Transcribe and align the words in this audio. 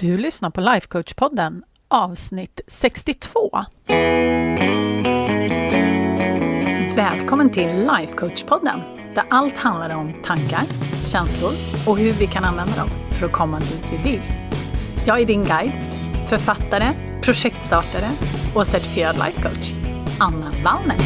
Du 0.00 0.18
lyssnar 0.18 0.50
på 0.50 0.60
Lifecoach-podden 0.60 1.62
avsnitt 1.88 2.60
62. 2.66 3.64
Välkommen 6.96 7.50
till 7.50 7.68
Lifecoach-podden 7.68 8.80
där 9.14 9.24
allt 9.30 9.56
handlar 9.56 9.96
om 9.96 10.22
tankar, 10.22 10.62
känslor 11.12 11.52
och 11.86 11.98
hur 11.98 12.12
vi 12.12 12.26
kan 12.26 12.44
använda 12.44 12.76
dem 12.76 12.88
för 13.12 13.26
att 13.26 13.32
komma 13.32 13.58
dit 13.58 13.92
vi 13.92 14.10
vill. 14.10 14.22
Jag 15.06 15.20
är 15.20 15.26
din 15.26 15.44
guide, 15.44 15.72
författare, 16.28 16.86
projektstartare 17.22 18.10
och 18.54 18.66
certifierad 18.66 19.16
lifecoach, 19.16 19.72
Anna 20.20 20.52
Wallner. 20.64 20.98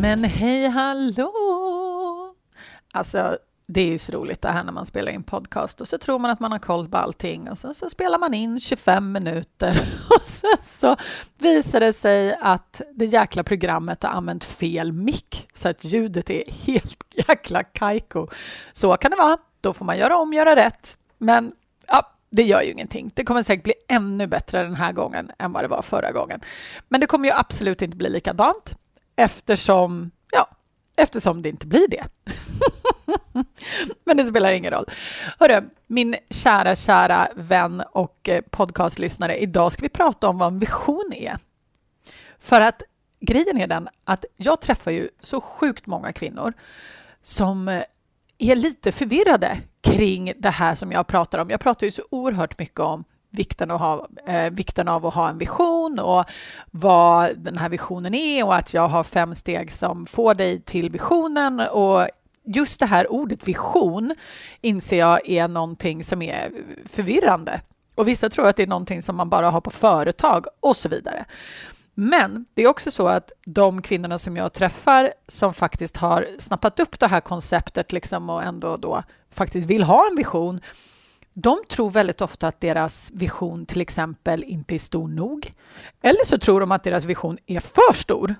Men 0.00 0.24
hej 0.24 0.68
hallå! 0.68 1.32
Alltså, 2.92 3.38
det 3.72 3.80
är 3.80 3.90
ju 3.90 3.98
så 3.98 4.12
roligt 4.12 4.42
det 4.42 4.48
här 4.48 4.64
när 4.64 4.72
man 4.72 4.86
spelar 4.86 5.12
in 5.12 5.22
podcast 5.22 5.80
och 5.80 5.88
så 5.88 5.98
tror 5.98 6.18
man 6.18 6.30
att 6.30 6.40
man 6.40 6.52
har 6.52 6.58
koll 6.58 6.88
på 6.88 6.96
allting 6.96 7.50
och 7.50 7.58
sen 7.58 7.74
så 7.74 7.88
spelar 7.88 8.18
man 8.18 8.34
in 8.34 8.60
25 8.60 9.12
minuter 9.12 9.88
och 10.10 10.22
sen 10.22 10.58
så 10.64 10.96
visar 11.38 11.80
det 11.80 11.92
sig 11.92 12.34
att 12.40 12.80
det 12.94 13.04
jäkla 13.04 13.44
programmet 13.44 14.02
har 14.02 14.10
använt 14.10 14.44
fel 14.44 14.92
mick 14.92 15.48
så 15.54 15.68
att 15.68 15.84
ljudet 15.84 16.30
är 16.30 16.42
helt 16.66 17.04
jäkla 17.28 17.62
kajko. 17.62 18.28
Så 18.72 18.96
kan 18.96 19.10
det 19.10 19.16
vara. 19.16 19.38
Då 19.60 19.72
får 19.72 19.84
man 19.84 19.98
göra 19.98 20.16
om, 20.16 20.32
göra 20.32 20.56
rätt. 20.56 20.96
Men 21.18 21.52
ja, 21.86 22.12
det 22.30 22.42
gör 22.42 22.62
ju 22.62 22.70
ingenting. 22.70 23.10
Det 23.14 23.24
kommer 23.24 23.42
säkert 23.42 23.64
bli 23.64 23.74
ännu 23.88 24.26
bättre 24.26 24.62
den 24.62 24.74
här 24.74 24.92
gången 24.92 25.30
än 25.38 25.52
vad 25.52 25.64
det 25.64 25.68
var 25.68 25.82
förra 25.82 26.12
gången. 26.12 26.40
Men 26.88 27.00
det 27.00 27.06
kommer 27.06 27.28
ju 27.28 27.34
absolut 27.34 27.82
inte 27.82 27.96
bli 27.96 28.08
likadant 28.08 28.74
eftersom, 29.16 30.10
eftersom 31.00 31.42
det 31.42 31.48
inte 31.48 31.66
blir 31.66 31.88
det. 31.88 32.04
Men 34.04 34.16
det 34.16 34.24
spelar 34.24 34.52
ingen 34.52 34.70
roll. 34.70 34.84
Hörru, 35.38 35.62
min 35.86 36.16
kära, 36.30 36.76
kära 36.76 37.28
vän 37.34 37.82
och 37.92 38.28
eh, 38.28 38.40
podcastlyssnare. 38.50 39.36
Idag 39.36 39.72
ska 39.72 39.82
vi 39.82 39.88
prata 39.88 40.28
om 40.28 40.38
vad 40.38 40.52
en 40.52 40.58
vision 40.58 41.12
är. 41.16 41.38
För 42.38 42.60
att 42.60 42.82
grejen 43.20 43.58
är 43.58 43.66
den 43.66 43.88
att 44.04 44.24
jag 44.36 44.60
träffar 44.60 44.90
ju 44.90 45.08
så 45.20 45.40
sjukt 45.40 45.86
många 45.86 46.12
kvinnor 46.12 46.52
som 47.22 47.68
eh, 47.68 47.82
är 48.38 48.56
lite 48.56 48.92
förvirrade 48.92 49.58
kring 49.80 50.32
det 50.36 50.50
här 50.50 50.74
som 50.74 50.92
jag 50.92 51.06
pratar 51.06 51.38
om. 51.38 51.50
Jag 51.50 51.60
pratar 51.60 51.86
ju 51.86 51.90
så 51.90 52.02
oerhört 52.10 52.58
mycket 52.58 52.80
om 52.80 53.04
vikten, 53.30 53.70
att 53.70 53.80
ha, 53.80 54.08
eh, 54.26 54.50
vikten 54.50 54.88
av 54.88 55.06
att 55.06 55.14
ha 55.14 55.28
en 55.28 55.38
vision 55.38 55.98
och 55.98 56.24
vad 56.70 57.38
den 57.38 57.58
här 57.58 57.68
visionen 57.68 58.14
är 58.14 58.44
och 58.44 58.56
att 58.56 58.74
jag 58.74 58.88
har 58.88 59.04
fem 59.04 59.34
steg 59.34 59.72
som 59.72 60.06
får 60.06 60.34
dig 60.34 60.60
till 60.60 60.90
visionen 60.90 61.60
och 61.60 62.08
just 62.44 62.80
det 62.80 62.86
här 62.86 63.12
ordet 63.12 63.48
vision 63.48 64.14
inser 64.60 64.98
jag 64.98 65.28
är 65.28 65.48
någonting 65.48 66.04
som 66.04 66.22
är 66.22 66.50
förvirrande. 66.84 67.60
Och 67.94 68.08
vissa 68.08 68.30
tror 68.30 68.46
att 68.46 68.56
det 68.56 68.62
är 68.62 68.66
någonting 68.66 69.02
som 69.02 69.16
man 69.16 69.30
bara 69.30 69.50
har 69.50 69.60
på 69.60 69.70
företag 69.70 70.46
och 70.60 70.76
så 70.76 70.88
vidare. 70.88 71.24
Men 71.94 72.46
det 72.54 72.62
är 72.62 72.68
också 72.68 72.90
så 72.90 73.08
att 73.08 73.32
de 73.46 73.82
kvinnorna 73.82 74.18
som 74.18 74.36
jag 74.36 74.52
träffar 74.52 75.12
som 75.28 75.54
faktiskt 75.54 75.96
har 75.96 76.28
snappat 76.38 76.80
upp 76.80 77.00
det 77.00 77.06
här 77.06 77.20
konceptet 77.20 77.92
liksom 77.92 78.30
och 78.30 78.42
ändå 78.42 78.76
då 78.76 79.02
faktiskt 79.30 79.66
vill 79.66 79.82
ha 79.82 80.06
en 80.10 80.16
vision, 80.16 80.60
de 81.34 81.58
tror 81.68 81.90
väldigt 81.90 82.20
ofta 82.20 82.48
att 82.48 82.60
deras 82.60 83.10
vision 83.14 83.66
till 83.66 83.80
exempel 83.80 84.44
inte 84.44 84.74
är 84.74 84.78
stor 84.78 85.08
nog. 85.08 85.54
Eller 86.02 86.24
så 86.24 86.38
tror 86.38 86.60
de 86.60 86.72
att 86.72 86.82
deras 86.82 87.04
vision 87.04 87.38
är 87.46 87.60
för 87.60 87.94
stor. 87.94 88.34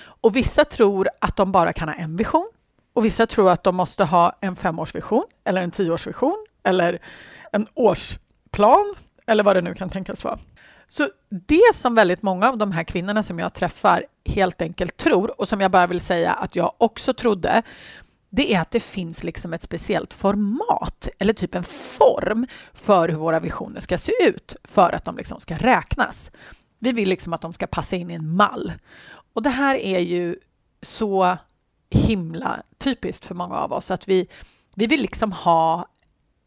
Och 0.00 0.36
vissa 0.36 0.64
tror 0.64 1.08
att 1.20 1.36
de 1.36 1.52
bara 1.52 1.72
kan 1.72 1.88
ha 1.88 1.94
en 1.94 2.16
vision. 2.16 2.50
Och 2.92 3.04
vissa 3.04 3.26
tror 3.26 3.50
att 3.50 3.64
de 3.64 3.76
måste 3.76 4.04
ha 4.04 4.32
en 4.40 4.56
femårsvision 4.56 5.24
eller 5.44 5.62
en 5.62 5.70
tioårsvision 5.70 6.46
eller 6.62 6.98
en 7.52 7.66
årsplan 7.74 8.94
eller 9.26 9.44
vad 9.44 9.56
det 9.56 9.62
nu 9.62 9.74
kan 9.74 9.90
tänkas 9.90 10.24
vara. 10.24 10.38
Så 10.86 11.08
det 11.28 11.74
som 11.74 11.94
väldigt 11.94 12.22
många 12.22 12.48
av 12.48 12.58
de 12.58 12.72
här 12.72 12.84
kvinnorna 12.84 13.22
som 13.22 13.38
jag 13.38 13.54
träffar 13.54 14.04
helt 14.24 14.62
enkelt 14.62 14.96
tror 14.96 15.40
och 15.40 15.48
som 15.48 15.60
jag 15.60 15.70
bara 15.70 15.86
vill 15.86 16.00
säga 16.00 16.32
att 16.32 16.56
jag 16.56 16.72
också 16.78 17.14
trodde, 17.14 17.62
det 18.38 18.54
är 18.54 18.60
att 18.60 18.70
det 18.70 18.80
finns 18.80 19.24
liksom 19.24 19.52
ett 19.52 19.62
speciellt 19.62 20.14
format 20.14 21.08
eller 21.18 21.32
typ 21.32 21.54
en 21.54 21.64
form 21.64 22.46
för 22.74 23.08
hur 23.08 23.16
våra 23.16 23.40
visioner 23.40 23.80
ska 23.80 23.98
se 23.98 24.12
ut 24.20 24.56
för 24.64 24.92
att 24.92 25.04
de 25.04 25.16
liksom 25.16 25.40
ska 25.40 25.56
räknas. 25.56 26.30
Vi 26.78 26.92
vill 26.92 27.08
liksom 27.08 27.32
att 27.32 27.40
de 27.40 27.52
ska 27.52 27.66
passa 27.66 27.96
in 27.96 28.10
i 28.10 28.14
en 28.14 28.36
mall. 28.36 28.72
Och 29.32 29.42
det 29.42 29.50
här 29.50 29.74
är 29.74 29.98
ju 29.98 30.36
så 30.82 31.36
himla 31.90 32.62
typiskt 32.78 33.24
för 33.24 33.34
många 33.34 33.54
av 33.54 33.72
oss 33.72 33.90
att 33.90 34.08
vi, 34.08 34.28
vi 34.74 34.86
vill 34.86 35.00
liksom 35.00 35.32
ha 35.32 35.88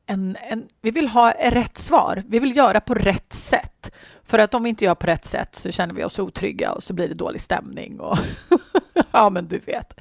en, 0.05 0.37
en, 0.49 0.67
vi 0.81 0.91
vill 0.91 1.07
ha 1.07 1.31
rätt 1.31 1.77
svar. 1.77 2.23
Vi 2.27 2.39
vill 2.39 2.57
göra 2.57 2.81
på 2.81 2.93
rätt 2.93 3.33
sätt. 3.33 3.91
För 4.23 4.39
att 4.39 4.53
om 4.53 4.63
vi 4.63 4.69
inte 4.69 4.85
gör 4.85 4.95
på 4.95 5.07
rätt 5.07 5.25
sätt 5.25 5.55
så 5.55 5.71
känner 5.71 5.93
vi 5.93 6.03
oss 6.03 6.19
otrygga 6.19 6.71
och 6.71 6.83
så 6.83 6.93
blir 6.93 7.07
det 7.07 7.13
dålig 7.13 7.41
stämning. 7.41 7.99
Och 7.99 8.17
ja, 9.11 9.29
men 9.29 9.47
du 9.47 9.59
vet. 9.59 9.99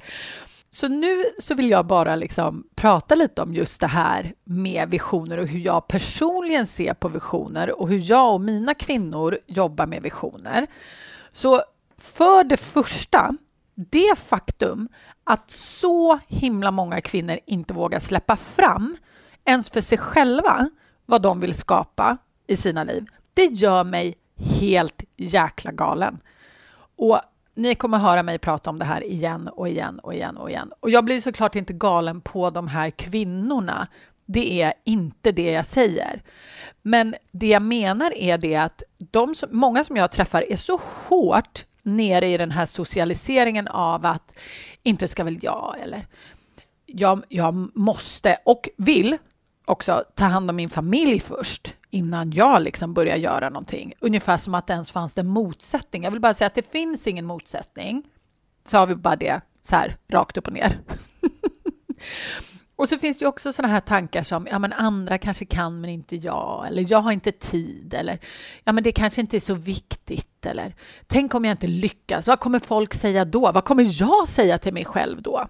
Så 0.73 0.87
nu 0.87 1.23
så 1.39 1.55
vill 1.55 1.69
jag 1.69 1.85
bara 1.85 2.15
liksom 2.15 2.67
prata 2.75 3.15
lite 3.15 3.41
om 3.41 3.53
just 3.53 3.81
det 3.81 3.87
här 3.87 4.33
med 4.43 4.89
visioner 4.89 5.37
och 5.37 5.47
hur 5.47 5.59
jag 5.59 5.87
personligen 5.87 6.67
ser 6.67 6.93
på 6.93 7.07
visioner 7.07 7.81
och 7.81 7.89
hur 7.89 8.11
jag 8.11 8.33
och 8.33 8.41
mina 8.41 8.73
kvinnor 8.73 9.39
jobbar 9.47 9.85
med 9.85 10.01
visioner. 10.01 10.67
Så 11.33 11.61
för 11.97 12.43
det 12.43 12.57
första, 12.57 13.37
det 13.75 14.17
faktum 14.17 14.89
att 15.23 15.51
så 15.51 16.19
himla 16.27 16.71
många 16.71 17.01
kvinnor 17.01 17.39
inte 17.45 17.73
vågar 17.73 17.99
släppa 17.99 18.35
fram 18.35 18.97
ens 19.45 19.69
för 19.69 19.81
sig 19.81 19.97
själva 19.97 20.69
vad 21.05 21.21
de 21.21 21.39
vill 21.39 21.53
skapa 21.53 22.17
i 22.47 22.55
sina 22.55 22.83
liv. 22.83 23.05
Det 23.33 23.45
gör 23.45 23.83
mig 23.83 24.17
helt 24.37 25.03
jäkla 25.17 25.71
galen. 25.71 26.19
Och 26.95 27.21
ni 27.53 27.75
kommer 27.75 27.97
höra 27.97 28.23
mig 28.23 28.39
prata 28.39 28.69
om 28.69 28.79
det 28.79 28.85
här 28.85 29.03
igen 29.03 29.47
och 29.47 29.69
igen 29.69 29.99
och 29.99 30.13
igen 30.13 30.37
och 30.37 30.49
igen. 30.49 30.71
Och 30.79 30.89
jag 30.89 31.05
blir 31.05 31.19
såklart 31.19 31.55
inte 31.55 31.73
galen 31.73 32.21
på 32.21 32.49
de 32.49 32.67
här 32.67 32.89
kvinnorna. 32.89 33.87
Det 34.25 34.61
är 34.61 34.73
inte 34.83 35.31
det 35.31 35.51
jag 35.51 35.65
säger. 35.65 36.21
Men 36.81 37.15
det 37.31 37.47
jag 37.47 37.61
menar 37.61 38.13
är 38.17 38.37
det 38.37 38.55
att 38.55 38.83
de 38.97 39.35
som, 39.35 39.49
många 39.51 39.83
som 39.83 39.97
jag 39.97 40.11
träffar 40.11 40.51
är 40.51 40.55
så 40.55 40.79
hårt 41.07 41.65
nere 41.83 42.27
i 42.27 42.37
den 42.37 42.51
här 42.51 42.65
socialiseringen 42.65 43.67
av 43.67 44.05
att 44.05 44.37
inte 44.83 45.07
ska 45.07 45.23
väl 45.23 45.39
jag 45.41 45.75
eller 45.83 46.05
jag, 46.85 47.23
jag 47.29 47.77
måste 47.77 48.37
och 48.45 48.69
vill 48.77 49.17
också 49.65 50.03
ta 50.15 50.25
hand 50.25 50.49
om 50.49 50.55
min 50.55 50.69
familj 50.69 51.19
först 51.19 51.75
innan 51.89 52.31
jag 52.31 52.61
liksom 52.61 52.93
börjar 52.93 53.17
göra 53.17 53.49
någonting. 53.49 53.93
Ungefär 53.99 54.37
som 54.37 54.55
att 54.55 54.67
det 54.67 54.73
ens 54.73 54.91
fanns 54.91 55.17
en 55.17 55.27
motsättning. 55.27 56.03
Jag 56.03 56.11
vill 56.11 56.21
bara 56.21 56.33
säga 56.33 56.47
att 56.47 56.55
det 56.55 56.71
finns 56.71 57.07
ingen 57.07 57.25
motsättning. 57.25 58.03
Så 58.65 58.77
har 58.77 58.87
vi 58.87 58.95
bara 58.95 59.15
det 59.15 59.41
så 59.63 59.75
här 59.75 59.97
rakt 60.07 60.37
upp 60.37 60.47
och 60.47 60.53
ner. 60.53 60.79
och 62.75 62.89
så 62.89 62.97
finns 62.97 63.17
det 63.17 63.27
också 63.27 63.53
sådana 63.53 63.73
här 63.73 63.79
tankar 63.79 64.23
som 64.23 64.47
ja, 64.51 64.59
men 64.59 64.73
andra 64.73 65.17
kanske 65.17 65.45
kan 65.45 65.81
men 65.81 65.89
inte 65.89 66.15
jag 66.15 66.67
eller 66.67 66.85
jag 66.91 67.01
har 67.01 67.11
inte 67.11 67.31
tid 67.31 67.93
eller 67.93 68.19
ja, 68.63 68.71
men 68.71 68.83
det 68.83 68.91
kanske 68.91 69.21
inte 69.21 69.37
är 69.37 69.39
så 69.39 69.53
viktigt 69.53 70.45
eller 70.45 70.75
tänk 71.07 71.35
om 71.35 71.45
jag 71.45 71.53
inte 71.53 71.67
lyckas. 71.67 72.27
Vad 72.27 72.39
kommer 72.39 72.59
folk 72.59 72.93
säga 72.93 73.25
då? 73.25 73.51
Vad 73.51 73.65
kommer 73.65 74.01
jag 74.01 74.27
säga 74.27 74.57
till 74.57 74.73
mig 74.73 74.85
själv 74.85 75.21
då? 75.21 75.47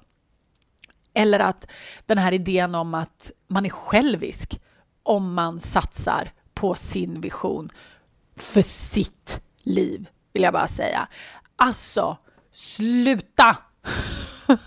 Eller 1.13 1.39
att 1.39 1.67
den 2.05 2.17
här 2.17 2.31
idén 2.31 2.75
om 2.75 2.93
att 2.93 3.31
man 3.51 3.65
är 3.65 3.69
självisk 3.69 4.59
om 5.03 5.33
man 5.33 5.59
satsar 5.59 6.31
på 6.53 6.75
sin 6.75 7.21
vision 7.21 7.71
för 8.35 8.61
sitt 8.61 9.41
liv, 9.63 10.09
vill 10.33 10.43
jag 10.43 10.53
bara 10.53 10.67
säga. 10.67 11.07
Alltså, 11.55 12.17
sluta! 12.51 13.57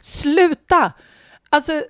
sluta! 0.00 0.92
Alltså, 1.48 1.84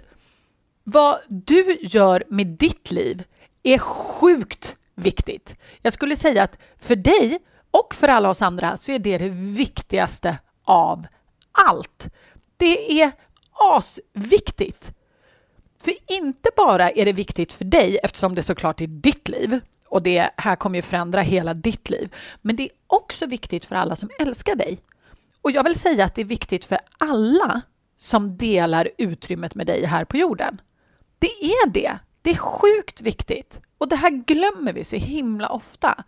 vad 0.85 1.19
du 1.29 1.79
gör 1.81 2.25
med 2.29 2.47
ditt 2.47 2.91
liv 2.91 3.25
är 3.63 3.79
sjukt 3.79 4.77
viktigt. 4.95 5.57
Jag 5.83 5.93
skulle 5.93 6.17
säga 6.17 6.43
att 6.43 6.59
för 6.77 6.97
dig 6.97 7.39
och 7.71 7.95
för 7.95 8.09
alla 8.09 8.31
oss 8.31 8.43
andra 8.43 8.77
så 8.77 8.93
är 8.93 8.99
det 8.99 9.19
det 9.19 9.29
viktigaste 9.29 10.39
av 10.65 11.07
allt. 11.53 12.09
Det 12.57 13.03
är 13.03 13.13
asviktigt. 13.53 14.95
För 15.85 15.95
inte 16.07 16.51
bara 16.57 16.91
är 16.91 17.05
det 17.05 17.13
viktigt 17.13 17.53
för 17.53 17.65
dig 17.65 17.99
eftersom 18.03 18.35
det 18.35 18.43
såklart 18.43 18.81
är 18.81 18.87
ditt 18.87 19.29
liv 19.29 19.61
och 19.89 20.03
det 20.03 20.31
här 20.37 20.57
kommer 20.57 20.77
ju 20.79 20.83
förändra 20.83 21.21
hela 21.21 21.55
ditt 21.55 21.91
liv. 21.91 22.15
Men 22.43 22.57
det 22.57 22.63
är 22.63 22.71
också 22.87 23.27
viktigt 23.27 23.65
för 23.65 23.77
alla 23.77 23.97
som 23.97 24.11
älskar 24.19 24.55
dig. 24.55 24.81
Och 25.43 25.51
jag 25.51 25.65
vill 25.65 25.79
säga 25.79 26.05
att 26.05 26.15
det 26.15 26.23
är 26.23 26.27
viktigt 26.27 26.65
för 26.65 26.79
alla 26.99 27.63
som 27.97 28.37
delar 28.37 28.89
utrymmet 28.99 29.55
med 29.55 29.67
dig 29.67 29.85
här 29.85 30.05
på 30.05 30.17
jorden. 30.17 30.61
Det 31.19 31.45
är 31.45 31.71
det. 31.71 31.99
Det 32.23 32.31
är 32.31 32.37
sjukt 32.37 33.01
viktigt. 33.01 33.61
Och 33.79 33.89
det 33.89 33.97
här 33.97 34.11
glömmer 34.11 34.73
vi 34.73 34.85
så 34.85 34.97
himla 34.97 35.49
ofta. 35.49 36.05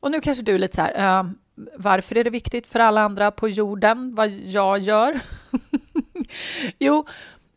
Och 0.00 0.10
nu 0.10 0.20
kanske 0.20 0.44
du 0.44 0.54
är 0.54 0.58
lite 0.58 0.76
så 0.76 0.82
här, 0.82 1.22
uh, 1.22 1.30
varför 1.76 2.16
är 2.16 2.24
det 2.24 2.30
viktigt 2.30 2.66
för 2.66 2.78
alla 2.78 3.00
andra 3.00 3.30
på 3.30 3.48
jorden 3.48 4.14
vad 4.14 4.28
jag 4.30 4.78
gör? 4.78 5.20
jo, 6.78 7.06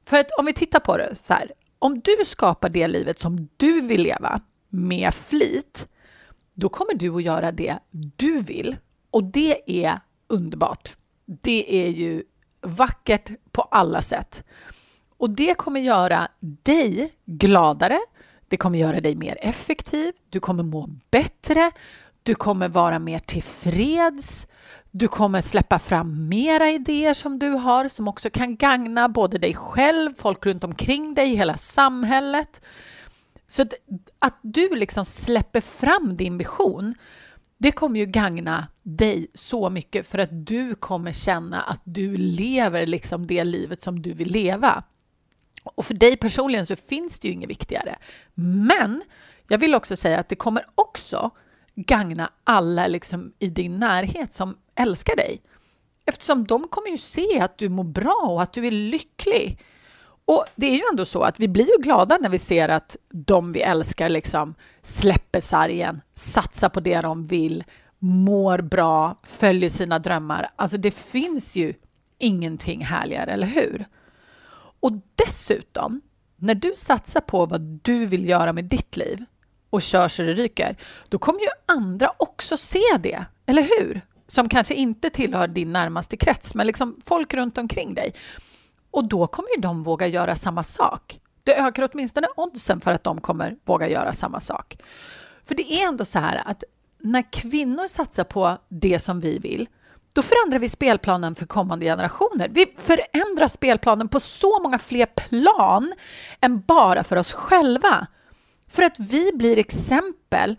för 0.06 0.18
att 0.18 0.32
om 0.38 0.46
vi 0.46 0.54
tittar 0.54 0.80
på 0.80 0.98
det 0.98 1.16
så 1.16 1.34
här, 1.34 1.52
om 1.80 2.00
du 2.00 2.18
skapar 2.26 2.70
det 2.70 2.88
livet 2.88 3.20
som 3.20 3.50
du 3.58 3.82
vill 3.82 4.02
leva 4.02 4.42
med 4.70 5.14
flit, 5.14 5.88
då 6.54 6.70
kommer 6.70 6.94
du 6.94 7.16
att 7.16 7.24
göra 7.24 7.52
det 7.52 7.80
du 7.92 8.40
vill. 8.40 8.78
Och 9.12 9.24
det 9.24 9.86
är 9.86 10.00
underbart. 10.28 10.96
Det 11.26 11.86
är 11.86 11.90
ju 11.90 12.24
vackert 12.62 13.32
på 13.52 13.62
alla 13.62 14.02
sätt. 14.02 14.44
Och 15.18 15.30
det 15.30 15.54
kommer 15.58 15.80
göra 15.80 16.28
dig 16.40 17.14
gladare, 17.26 18.00
det 18.48 18.58
kommer 18.58 18.80
göra 18.80 19.02
dig 19.02 19.16
mer 19.16 19.38
effektiv, 19.42 20.14
du 20.30 20.40
kommer 20.40 20.64
må 20.64 20.90
bättre, 21.12 21.72
du 22.24 22.36
kommer 22.36 22.70
vara 22.70 23.00
mer 23.00 23.20
tillfreds, 23.20 24.48
du 24.98 25.08
kommer 25.08 25.42
släppa 25.42 25.80
fram 25.80 26.28
mera 26.28 26.70
idéer 26.70 27.14
som 27.14 27.40
du 27.40 27.50
har 27.50 27.88
som 27.88 28.08
också 28.08 28.30
kan 28.30 28.56
gagna 28.56 29.10
både 29.10 29.38
dig 29.38 29.54
själv, 29.54 30.14
folk 30.18 30.46
runt 30.46 30.64
omkring 30.64 31.14
dig, 31.14 31.36
hela 31.36 31.58
samhället. 31.58 32.62
Så 33.48 33.62
att, 33.62 33.74
att 34.20 34.40
du 34.42 34.76
liksom 34.76 35.06
släpper 35.06 35.62
fram 35.62 36.18
din 36.18 36.38
vision, 36.38 36.96
det 37.58 37.72
kommer 37.72 38.00
ju 38.00 38.06
gagna 38.06 38.68
dig 38.84 39.28
så 39.34 39.70
mycket 39.70 40.08
för 40.08 40.18
att 40.18 40.30
du 40.32 40.76
kommer 40.76 41.12
känna 41.12 41.62
att 41.62 41.82
du 41.84 42.18
lever 42.18 42.86
liksom 42.86 43.28
det 43.28 43.44
livet 43.44 43.82
som 43.82 44.02
du 44.02 44.14
vill 44.14 44.32
leva. 44.32 44.84
Och 45.64 45.86
för 45.86 45.94
dig 45.94 46.18
personligen 46.18 46.66
så 46.66 46.76
finns 46.76 47.20
det 47.20 47.28
ju 47.28 47.34
inget 47.34 47.50
viktigare. 47.50 47.96
Men 48.34 49.02
jag 49.48 49.58
vill 49.58 49.76
också 49.76 49.96
säga 49.96 50.20
att 50.20 50.30
det 50.30 50.36
kommer 50.36 50.66
också 50.76 51.32
gagna 51.76 52.32
alla 52.44 52.88
liksom 52.88 53.34
i 53.40 53.50
din 53.50 53.80
närhet 53.80 54.34
som 54.34 54.58
älskar 54.76 55.16
dig. 55.16 55.42
Eftersom 56.06 56.46
de 56.46 56.68
kommer 56.68 56.90
ju 56.90 56.98
se 56.98 57.40
att 57.40 57.58
du 57.58 57.70
mår 57.70 57.84
bra 57.84 58.22
och 58.28 58.42
att 58.42 58.54
du 58.54 58.68
är 58.68 58.72
lycklig. 58.72 59.60
Och 60.26 60.46
det 60.56 60.68
är 60.68 60.76
ju 60.76 60.84
ändå 60.92 61.06
så 61.06 61.22
att 61.22 61.40
vi 61.40 61.48
blir 61.48 61.66
ju 61.78 61.84
glada 61.84 62.18
när 62.22 62.30
vi 62.30 62.40
ser 62.40 62.70
att 62.70 62.98
de 63.10 63.52
vi 63.52 63.62
älskar 63.62 64.10
liksom 64.10 64.56
släpper 64.82 65.42
sargen, 65.42 66.02
satsar 66.14 66.70
på 66.70 66.80
det 66.80 67.02
de 67.02 67.28
vill, 67.28 67.64
mår 68.00 68.62
bra, 68.62 69.16
följer 69.24 69.70
sina 69.70 70.00
drömmar. 70.00 70.50
Alltså 70.56 70.78
det 70.78 70.92
finns 70.92 71.56
ju 71.56 71.74
ingenting 72.18 72.86
härligare, 72.86 73.32
eller 73.32 73.48
hur? 73.48 73.86
Och 74.80 74.92
dessutom, 75.16 76.02
när 76.36 76.56
du 76.56 76.74
satsar 76.76 77.22
på 77.22 77.46
vad 77.46 77.62
du 77.62 78.06
vill 78.06 78.30
göra 78.30 78.54
med 78.54 78.66
ditt 78.66 78.98
liv 78.98 79.26
och 79.70 79.82
kör 79.82 80.08
så 80.08 80.22
det 80.22 80.34
ryker, 80.34 80.76
då 81.10 81.18
kommer 81.18 81.40
ju 81.40 81.48
andra 81.66 82.12
också 82.18 82.58
se 82.58 82.84
det, 83.00 83.26
eller 83.46 83.62
hur? 83.62 84.02
Som 84.28 84.50
kanske 84.50 84.74
inte 84.74 85.10
tillhör 85.10 85.48
din 85.48 85.74
närmaste 85.74 86.18
krets, 86.18 86.56
men 86.56 86.68
liksom 86.68 87.02
folk 87.06 87.34
runt 87.34 87.58
omkring 87.58 87.94
dig. 87.94 88.14
Och 88.92 89.08
då 89.08 89.28
kommer 89.28 89.50
ju 89.56 89.62
de 89.62 89.84
våga 89.84 90.08
göra 90.08 90.36
samma 90.36 90.64
sak. 90.64 91.20
Det 91.44 91.56
ökar 91.56 91.90
åtminstone 91.94 92.28
oddsen 92.36 92.82
för 92.82 92.92
att 92.92 93.04
de 93.04 93.22
kommer 93.22 93.56
våga 93.66 93.90
göra 93.90 94.14
samma 94.14 94.40
sak. 94.40 94.78
För 95.46 95.56
det 95.56 95.74
är 95.74 95.88
ändå 95.88 96.06
så 96.06 96.20
här 96.20 96.42
att 96.46 96.64
när 97.00 97.32
kvinnor 97.32 97.88
satsar 97.88 98.24
på 98.24 98.58
det 98.70 99.00
som 99.00 99.20
vi 99.20 99.40
vill, 99.40 99.70
då 100.14 100.22
förändrar 100.22 100.60
vi 100.60 100.70
spelplanen 100.70 101.36
för 101.36 101.46
kommande 101.46 101.86
generationer. 101.86 102.50
Vi 102.50 102.66
förändrar 102.78 103.48
spelplanen 103.48 104.10
på 104.10 104.20
så 104.20 104.60
många 104.62 104.78
fler 104.78 105.06
plan 105.06 105.94
än 106.42 106.62
bara 106.62 107.04
för 107.04 107.16
oss 107.16 107.34
själva. 107.34 108.08
För 108.68 108.84
att 108.84 109.00
vi 109.00 109.32
blir 109.34 109.58
exempel 109.58 110.56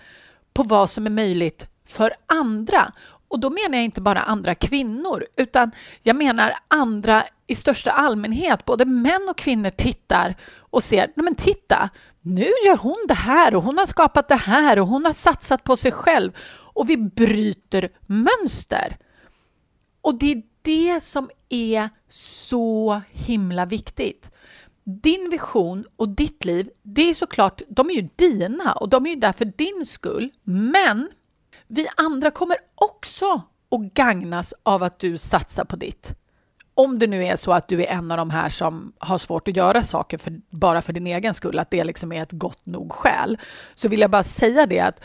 på 0.53 0.63
vad 0.63 0.91
som 0.91 1.07
är 1.07 1.11
möjligt 1.11 1.69
för 1.87 2.13
andra. 2.27 2.93
Och 3.29 3.41
då 3.41 3.51
menar 3.51 3.77
jag 3.77 3.85
inte 3.85 4.01
bara 4.01 4.23
andra 4.23 4.55
kvinnor, 4.55 5.27
utan 5.37 5.71
jag 6.03 6.17
menar 6.17 6.53
andra 6.69 7.25
i 7.47 7.55
största 7.55 7.91
allmänhet. 7.91 8.65
Både 8.65 8.85
män 8.85 9.29
och 9.29 9.39
kvinnor 9.39 9.71
tittar 9.71 10.35
och 10.59 10.83
ser, 10.83 11.13
nej 11.15 11.25
men 11.25 11.35
titta, 11.35 11.91
nu 12.21 12.47
gör 12.67 12.77
hon 12.77 13.05
det 13.09 13.15
här 13.15 13.55
och 13.55 13.63
hon 13.63 13.79
har 13.79 13.87
skapat 13.87 14.29
det 14.29 14.35
här 14.35 14.79
och 14.79 14.87
hon 14.87 15.05
har 15.05 15.13
satsat 15.13 15.65
på 15.65 15.77
sig 15.77 15.93
själv. 15.93 16.33
Och 16.49 16.91
vi 16.91 16.97
bryter 16.97 17.89
mönster. 18.07 18.97
Och 20.01 20.19
det 20.19 20.33
är 20.33 20.43
det 20.63 21.01
som 21.01 21.31
är 21.49 21.91
så 22.09 23.01
himla 23.11 23.67
viktigt. 23.67 24.31
Din 24.85 25.31
vision 25.31 25.85
och 25.97 26.09
ditt 26.09 26.45
liv, 26.45 26.71
det 26.83 27.03
är 27.03 27.15
såklart, 27.15 27.63
de 27.69 27.91
är 27.91 27.95
ju 27.95 28.09
dina 28.17 28.73
och 28.73 28.89
de 28.89 29.07
är 29.07 29.11
ju 29.11 29.17
där 29.17 29.33
för 29.33 29.45
din 29.45 29.87
skull. 29.87 30.31
Men 30.43 31.09
vi 31.67 31.89
andra 31.97 32.31
kommer 32.31 32.57
också 32.75 33.43
att 33.71 33.95
gagnas 33.95 34.55
av 34.63 34.83
att 34.83 34.99
du 34.99 35.19
satsar 35.19 35.65
på 35.65 35.77
ditt. 35.77 36.15
Om 36.75 36.99
det 36.99 37.07
nu 37.07 37.25
är 37.25 37.37
så 37.37 37.53
att 37.53 37.69
du 37.69 37.83
är 37.83 37.87
en 37.87 38.11
av 38.11 38.17
de 38.17 38.31
här 38.31 38.49
som 38.49 38.93
har 38.99 39.19
svårt 39.19 39.49
att 39.49 39.57
göra 39.57 39.83
saker 39.83 40.19
för, 40.19 40.41
bara 40.51 40.83
för 40.83 40.93
din 40.93 41.07
egen 41.07 41.35
skull, 41.35 41.59
att 41.59 41.71
det 41.71 41.85
liksom 41.85 42.13
är 42.13 42.23
ett 42.23 42.33
gott 42.33 42.67
nog 42.67 42.93
skäl, 42.93 43.39
så 43.75 43.89
vill 43.89 44.01
jag 44.01 44.11
bara 44.11 44.23
säga 44.23 44.67
det 44.67 44.81
att 44.81 45.01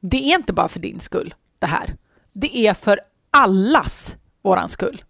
det 0.00 0.16
är 0.16 0.34
inte 0.34 0.52
bara 0.52 0.68
för 0.68 0.80
din 0.80 1.00
skull 1.00 1.34
det 1.58 1.66
här. 1.66 1.94
Det 2.32 2.56
är 2.56 2.74
för 2.74 3.00
allas 3.30 4.16
våran 4.42 4.68
skull. 4.68 5.04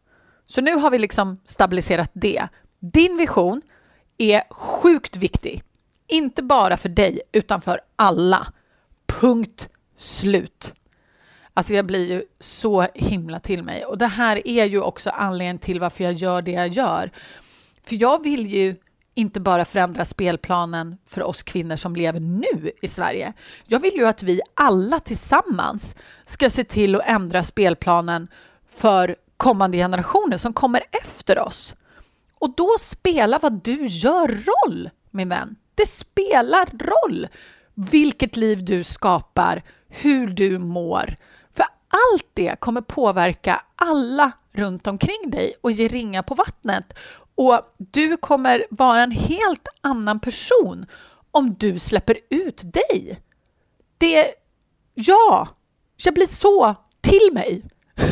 Så 0.47 0.61
nu 0.61 0.75
har 0.75 0.91
vi 0.91 0.99
liksom 0.99 1.41
stabiliserat 1.45 2.11
det. 2.13 2.49
Din 2.81 3.17
vision 3.17 3.63
är 4.19 4.43
sjukt 4.51 5.17
viktig. 5.17 5.63
Inte 6.07 6.43
bara 6.43 6.77
för 6.77 6.89
dig, 6.89 7.21
utan 7.33 7.61
för 7.61 7.81
alla. 7.97 8.47
Punkt 9.07 9.69
slut. 9.97 10.75
Alltså 11.57 11.75
jag 11.75 11.87
blir 11.87 12.07
ju 12.07 12.25
så 12.41 12.87
himla 12.95 13.41
till 13.41 13.63
mig. 13.63 13.85
Och 13.85 13.99
det 13.99 14.07
här 14.07 14.49
är 14.49 14.65
ju 14.65 14.81
också 14.81 15.11
anledningen 15.11 15.59
till 15.59 15.81
varför 15.81 16.05
jag 16.05 16.13
gör 16.13 16.43
det 16.43 16.51
jag 16.51 16.69
gör. 16.69 17.11
För 17.83 17.97
jag 17.97 18.23
vill 18.23 18.47
ju 18.47 18.77
inte 19.15 19.41
bara 19.41 19.65
förändra 19.65 20.05
spelplanen 20.05 20.97
för 21.07 21.23
oss 21.23 21.43
kvinnor 21.43 21.77
som 21.77 21.97
lever 21.97 22.21
nu 22.21 22.71
i 22.83 22.89
Sverige. 22.89 23.33
Jag 23.67 23.79
vill 23.79 23.95
ju 23.95 24.07
att 24.07 24.23
vi 24.23 24.41
alla 24.55 25.01
tillsammans 25.01 25.95
ska 26.27 26.51
se 26.51 26.65
till 26.65 26.95
att 26.95 27.07
ändra 27.07 27.43
spelplanen 27.43 28.29
för 28.69 29.17
kommande 29.37 29.77
generationer 29.77 30.37
som 30.37 30.53
kommer 30.53 30.83
efter 31.05 31.39
oss. 31.39 31.75
Och 32.35 32.55
då 32.57 32.77
spelar 32.81 33.39
vad 33.39 33.63
du 33.63 33.87
gör 33.87 34.29
roll, 34.29 34.91
min 35.11 35.29
vän. 35.29 35.57
Det 35.75 35.87
spelar 35.87 36.67
roll 36.67 37.29
vilket 37.75 38.37
liv 38.37 38.65
du 38.65 38.85
skapar, 38.85 39.63
hur 39.89 40.27
du 40.27 40.59
mår. 40.59 41.17
Allt 41.97 42.31
det 42.35 42.61
kommer 42.61 42.81
påverka 42.81 43.63
alla 43.77 44.33
runt 44.53 44.87
omkring 44.87 45.31
dig 45.31 45.55
och 45.61 45.71
ge 45.71 45.89
ringa 45.89 46.23
på 46.23 46.35
vattnet. 46.35 46.95
Och 47.35 47.61
du 47.79 48.17
kommer 48.17 48.67
vara 48.71 49.03
en 49.03 49.11
helt 49.11 49.69
annan 49.81 50.21
person 50.21 50.87
om 51.31 51.55
du 51.55 51.79
släpper 51.79 52.19
ut 52.31 52.61
dig. 52.73 53.21
Det... 53.99 54.27
Ja, 54.95 55.49
jag 55.97 56.15
blir 56.15 56.27
så 56.27 56.75
till 57.01 57.31
mig. 57.33 57.63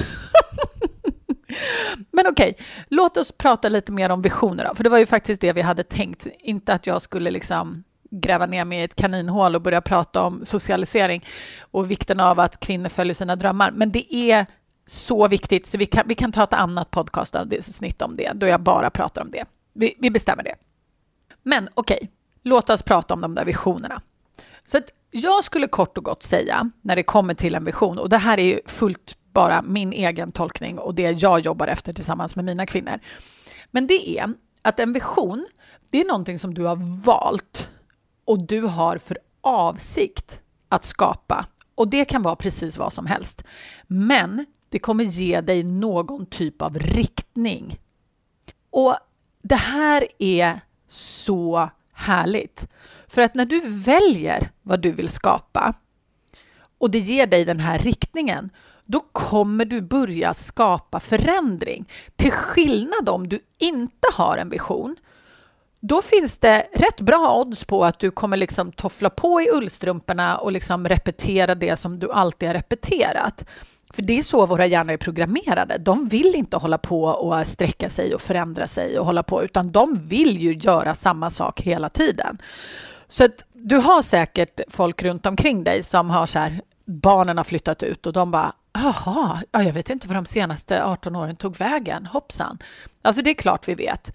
Men 2.11 2.27
okej, 2.27 2.51
okay, 2.51 2.67
låt 2.89 3.17
oss 3.17 3.33
prata 3.33 3.69
lite 3.69 3.93
mer 3.93 4.11
om 4.11 4.23
visioner 4.23 4.65
då, 4.69 4.75
för 4.75 4.85
det 4.85 4.91
var 4.91 4.99
ju 4.99 5.07
faktiskt 5.07 5.41
det 5.41 5.53
vi 5.53 5.63
hade 5.63 5.85
tänkt. 5.85 6.27
Inte 6.39 6.73
att 6.73 6.87
jag 6.87 7.03
skulle 7.03 7.31
liksom 7.31 7.85
gräva 8.21 8.47
ner 8.47 8.65
mig 8.65 8.81
i 8.81 8.83
ett 8.83 8.95
kaninhål 8.97 9.55
och 9.55 9.63
börja 9.63 9.81
prata 9.81 10.23
om 10.23 10.45
socialisering 10.45 11.25
och 11.61 11.91
vikten 11.91 12.21
av 12.21 12.41
att 12.41 12.61
kvinnor 12.61 12.89
följer 12.89 13.15
sina 13.15 13.37
drömmar. 13.37 13.71
Men 13.71 13.93
det 13.93 14.15
är 14.15 14.47
så 14.87 15.29
viktigt, 15.29 15.67
så 15.67 15.79
vi 15.79 15.87
kan, 15.87 16.09
vi 16.09 16.15
kan 16.15 16.33
ta 16.33 16.45
ett 16.45 16.53
annat 16.53 16.91
podcastavsnitt 16.91 18.03
om 18.03 18.17
det, 18.17 18.33
då 18.35 18.47
jag 18.47 18.61
bara 18.61 18.91
pratar 18.91 19.23
om 19.23 19.31
det. 19.31 19.45
Vi, 19.73 19.95
vi 19.99 20.11
bestämmer 20.11 20.43
det. 20.43 20.55
Men 21.43 21.69
okej, 21.75 21.97
okay, 21.97 22.09
låt 22.43 22.71
oss 22.71 22.83
prata 22.83 23.15
om 23.15 23.21
de 23.21 23.35
där 23.35 23.45
visionerna. 23.45 24.03
Så 24.65 24.79
att 24.79 24.91
jag 25.11 25.45
skulle 25.45 25.69
kort 25.69 25.99
och 25.99 26.05
gott 26.05 26.23
säga, 26.23 26.71
när 26.83 26.97
det 26.97 27.03
kommer 27.03 27.35
till 27.35 27.55
en 27.55 27.65
vision, 27.65 27.99
och 27.99 28.09
det 28.09 28.19
här 28.19 28.39
är 28.39 28.45
ju 28.45 28.61
fullt 28.67 29.17
bara 29.33 29.63
min 29.63 29.93
egen 29.93 30.33
tolkning 30.33 30.79
och 30.79 30.95
det 30.95 31.23
jag 31.23 31.41
jobbar 31.41 31.67
efter 31.67 31.93
tillsammans 31.93 32.37
med 32.37 32.45
mina 32.45 32.67
kvinnor. 32.67 32.99
Men 33.71 33.87
det 33.87 34.19
är 34.19 34.33
att 34.63 34.81
en 34.81 34.93
vision, 34.93 35.47
det 35.91 36.01
är 36.01 36.05
någonting 36.05 36.39
som 36.39 36.55
du 36.55 36.63
har 36.63 37.03
valt 37.05 37.69
och 38.25 38.47
du 38.47 38.61
har 38.61 38.99
för 38.99 39.19
avsikt 39.41 40.41
att 40.69 40.85
skapa. 40.85 41.47
Och 41.75 41.89
det 41.89 42.05
kan 42.05 42.23
vara 42.23 42.37
precis 42.37 42.79
vad 42.79 42.93
som 42.93 43.07
helst. 43.07 43.43
Men 43.87 44.47
det 44.69 44.79
kommer 44.79 45.05
ge 45.05 45.41
dig 45.41 45.63
någon 45.63 46.27
typ 46.27 46.63
av 46.63 46.79
riktning. 46.79 47.79
Och 48.71 48.97
det 49.43 49.57
här 49.57 50.07
är 50.19 50.61
så 50.89 51.69
härligt. 51.93 52.67
För 53.09 53.23
att 53.23 53.35
när 53.35 53.45
du 53.45 53.61
väljer 53.61 54.51
vad 54.63 54.81
du 54.81 54.91
vill 54.91 55.09
skapa 55.09 55.75
och 56.79 56.91
det 56.91 56.99
ger 56.99 57.27
dig 57.27 57.45
den 57.45 57.61
här 57.61 57.79
riktningen, 57.79 58.51
då 58.85 59.01
kommer 59.01 59.65
du 59.65 59.81
börja 59.81 60.35
skapa 60.35 61.01
förändring. 61.01 61.89
Till 62.17 62.33
skillnad 62.33 63.09
om 63.09 63.29
du 63.29 63.41
inte 63.59 64.09
har 64.15 64.37
en 64.37 64.49
vision, 64.51 64.97
då 65.87 66.03
finns 66.03 66.39
det 66.39 66.67
rätt 66.73 67.01
bra 67.01 67.41
odds 67.41 67.65
på 67.65 67.85
att 67.85 67.99
du 67.99 68.11
kommer 68.11 68.37
liksom 68.37 68.73
toffla 68.73 69.11
på 69.11 69.43
i 69.43 69.51
ullstrumporna 69.51 70.39
och 70.39 70.53
liksom 70.53 70.89
repetera 70.89 71.55
det 71.55 71.77
som 71.77 71.99
du 71.99 72.13
alltid 72.13 72.49
har 72.49 72.55
repeterat. 72.55 73.45
För 73.95 74.03
det 74.03 74.19
är 74.19 74.23
så 74.23 74.47
våra 74.47 74.67
hjärnor 74.67 74.93
är 74.93 74.97
programmerade. 74.97 75.79
De 75.79 76.09
vill 76.09 76.35
inte 76.35 76.57
hålla 76.57 76.79
på 76.79 77.05
och 77.05 77.47
sträcka 77.47 77.91
sig 77.91 78.15
och 78.15 78.21
förändra 78.21 78.67
sig 78.67 78.99
och 78.99 79.07
hålla 79.07 79.23
på, 79.23 79.45
utan 79.45 79.73
de 79.73 80.03
vill 80.03 80.43
ju 80.43 80.55
göra 80.55 80.95
samma 80.95 81.31
sak 81.31 81.61
hela 81.61 81.89
tiden. 81.89 82.39
Så 83.09 83.25
att 83.25 83.45
du 83.53 83.77
har 83.77 84.03
säkert 84.03 84.61
folk 84.69 85.03
runt 85.03 85.27
omkring 85.27 85.65
dig 85.65 85.83
som 85.83 86.11
har 86.11 86.27
så 86.27 86.39
här, 86.39 86.61
barnen 86.85 87.37
har 87.37 87.45
flyttat 87.45 87.83
ut 87.83 88.07
och 88.07 88.13
de 88.13 88.31
bara 88.31 88.53
Jaha, 88.73 89.43
ja, 89.53 89.63
jag 89.63 89.73
vet 89.73 89.91
inte 89.91 90.09
var 90.09 90.15
de 90.15 90.27
senaste 90.27 90.85
18 90.85 91.17
åren 91.17 91.37
tog 91.37 91.57
vägen. 91.57 92.07
Hoppsan. 92.07 92.59
Alltså 93.03 93.23
det 93.23 93.31
är 93.31 93.35
klart 93.35 93.69
vi 93.69 93.75
vet. 93.75 94.13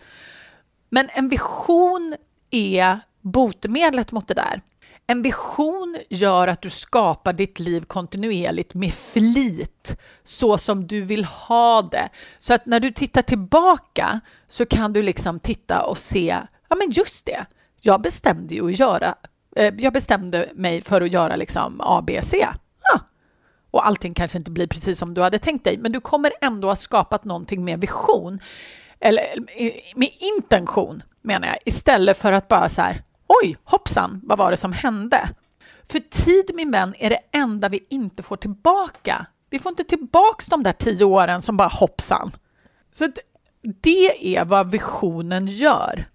Men 0.89 1.09
en 1.13 1.29
vision 1.29 2.15
är 2.51 2.99
botemedlet 3.21 4.11
mot 4.11 4.27
det 4.27 4.33
där. 4.33 4.61
En 5.07 5.21
vision 5.21 5.97
gör 6.09 6.47
att 6.47 6.61
du 6.61 6.69
skapar 6.69 7.33
ditt 7.33 7.59
liv 7.59 7.81
kontinuerligt 7.81 8.73
med 8.73 8.93
flit, 8.93 9.99
så 10.23 10.57
som 10.57 10.87
du 10.87 11.01
vill 11.01 11.25
ha 11.25 11.81
det. 11.81 12.09
Så 12.37 12.53
att 12.53 12.65
när 12.65 12.79
du 12.79 12.91
tittar 12.91 13.21
tillbaka 13.21 14.19
så 14.47 14.65
kan 14.65 14.93
du 14.93 15.03
liksom 15.03 15.39
titta 15.39 15.85
och 15.85 15.97
se, 15.97 16.37
ja 16.69 16.75
men 16.75 16.91
just 16.91 17.25
det, 17.25 17.45
jag 17.81 18.01
bestämde 18.01 18.55
ju 18.55 18.69
att 18.69 18.79
göra, 18.79 19.15
eh, 19.55 19.73
jag 19.77 19.93
bestämde 19.93 20.49
mig 20.53 20.81
för 20.81 21.01
att 21.01 21.11
göra 21.11 21.35
liksom 21.35 21.81
ABC. 21.81 22.33
Ja. 22.33 22.53
Ah. 22.93 22.99
Och 23.71 23.87
allting 23.87 24.13
kanske 24.13 24.37
inte 24.37 24.51
blir 24.51 24.67
precis 24.67 24.99
som 24.99 25.13
du 25.13 25.21
hade 25.21 25.39
tänkt 25.39 25.63
dig, 25.63 25.77
men 25.77 25.91
du 25.91 25.99
kommer 25.99 26.33
ändå 26.41 26.67
ha 26.67 26.75
skapat 26.75 27.23
någonting 27.23 27.65
med 27.65 27.81
vision, 27.81 28.39
eller 28.99 29.23
med 29.95 30.09
intention 30.19 31.03
menar 31.21 31.47
jag, 31.47 31.57
istället 31.65 32.17
för 32.17 32.31
att 32.31 32.47
bara 32.47 32.69
så 32.69 32.81
här, 32.81 33.03
oj, 33.27 33.57
hoppsan, 33.63 34.21
vad 34.23 34.37
var 34.37 34.51
det 34.51 34.57
som 34.57 34.73
hände? 34.73 35.29
För 35.91 35.99
tid, 35.99 36.51
min 36.53 36.71
vän, 36.71 36.95
är 36.99 37.09
det 37.09 37.19
enda 37.31 37.69
vi 37.69 37.85
inte 37.89 38.23
får 38.23 38.37
tillbaka. 38.37 39.25
Vi 39.49 39.59
får 39.59 39.69
inte 39.69 39.83
tillbaka 39.83 40.43
de 40.49 40.63
där 40.63 40.73
tio 40.73 41.05
åren 41.05 41.41
som 41.41 41.57
bara 41.57 41.67
hoppsan. 41.67 42.31
Så 42.91 43.11
det 43.61 44.37
är 44.37 44.45
vad 44.45 44.71
visionen 44.71 45.47
gör. 45.47 46.05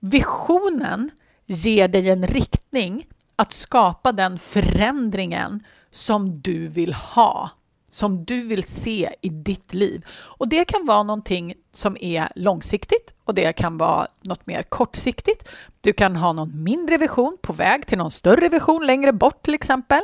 Visionen 0.00 1.10
ger 1.46 1.88
dig 1.88 2.10
en 2.10 2.26
riktning 2.26 3.06
att 3.36 3.52
skapa 3.52 4.12
den 4.12 4.38
förändringen 4.38 5.64
som 5.90 6.40
du 6.40 6.68
vill 6.68 6.94
ha 6.94 7.50
som 7.96 8.24
du 8.24 8.40
vill 8.40 8.62
se 8.62 9.14
i 9.20 9.28
ditt 9.28 9.74
liv. 9.74 10.06
Och 10.10 10.48
det 10.48 10.64
kan 10.64 10.86
vara 10.86 11.02
någonting 11.02 11.54
som 11.72 11.96
är 12.00 12.28
långsiktigt 12.34 13.14
och 13.24 13.34
det 13.34 13.52
kan 13.52 13.78
vara 13.78 14.06
något 14.20 14.46
mer 14.46 14.62
kortsiktigt. 14.62 15.48
Du 15.80 15.92
kan 15.92 16.16
ha 16.16 16.32
någon 16.32 16.62
mindre 16.64 16.96
vision 16.96 17.36
på 17.42 17.52
väg 17.52 17.86
till 17.86 17.98
någon 17.98 18.10
större 18.10 18.48
vision 18.48 18.86
längre 18.86 19.12
bort 19.12 19.42
till 19.42 19.54
exempel. 19.54 20.02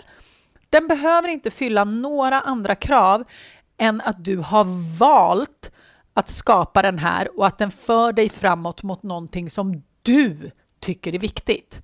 Den 0.71 0.89
behöver 0.89 1.29
inte 1.29 1.51
fylla 1.51 1.85
några 1.85 2.41
andra 2.41 2.75
krav 2.75 3.25
än 3.77 4.01
att 4.01 4.25
du 4.25 4.37
har 4.37 4.97
valt 4.99 5.71
att 6.15 6.29
skapa 6.29 6.83
den 6.83 6.99
här 6.99 7.39
och 7.39 7.47
att 7.47 7.59
den 7.59 7.71
för 7.71 8.13
dig 8.13 8.29
framåt 8.29 8.83
mot 8.83 9.03
någonting 9.03 9.51
som 9.51 9.83
du 10.03 10.51
tycker 10.81 11.15
är 11.15 11.19
viktigt. 11.19 11.83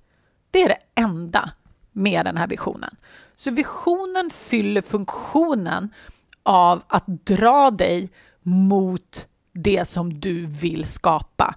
Det 0.51 0.61
är 0.61 0.67
det 0.67 0.79
enda 0.95 1.49
med 1.91 2.25
den 2.25 2.37
här 2.37 2.47
visionen. 2.47 2.95
Så 3.39 3.51
visionen 3.51 4.29
fyller 4.29 4.81
funktionen 4.81 5.93
av 6.43 6.81
att 6.87 7.03
dra 7.07 7.71
dig 7.71 8.09
mot 8.41 9.27
det 9.53 9.87
som 9.87 10.19
du 10.19 10.45
vill 10.45 10.85
skapa. 10.85 11.55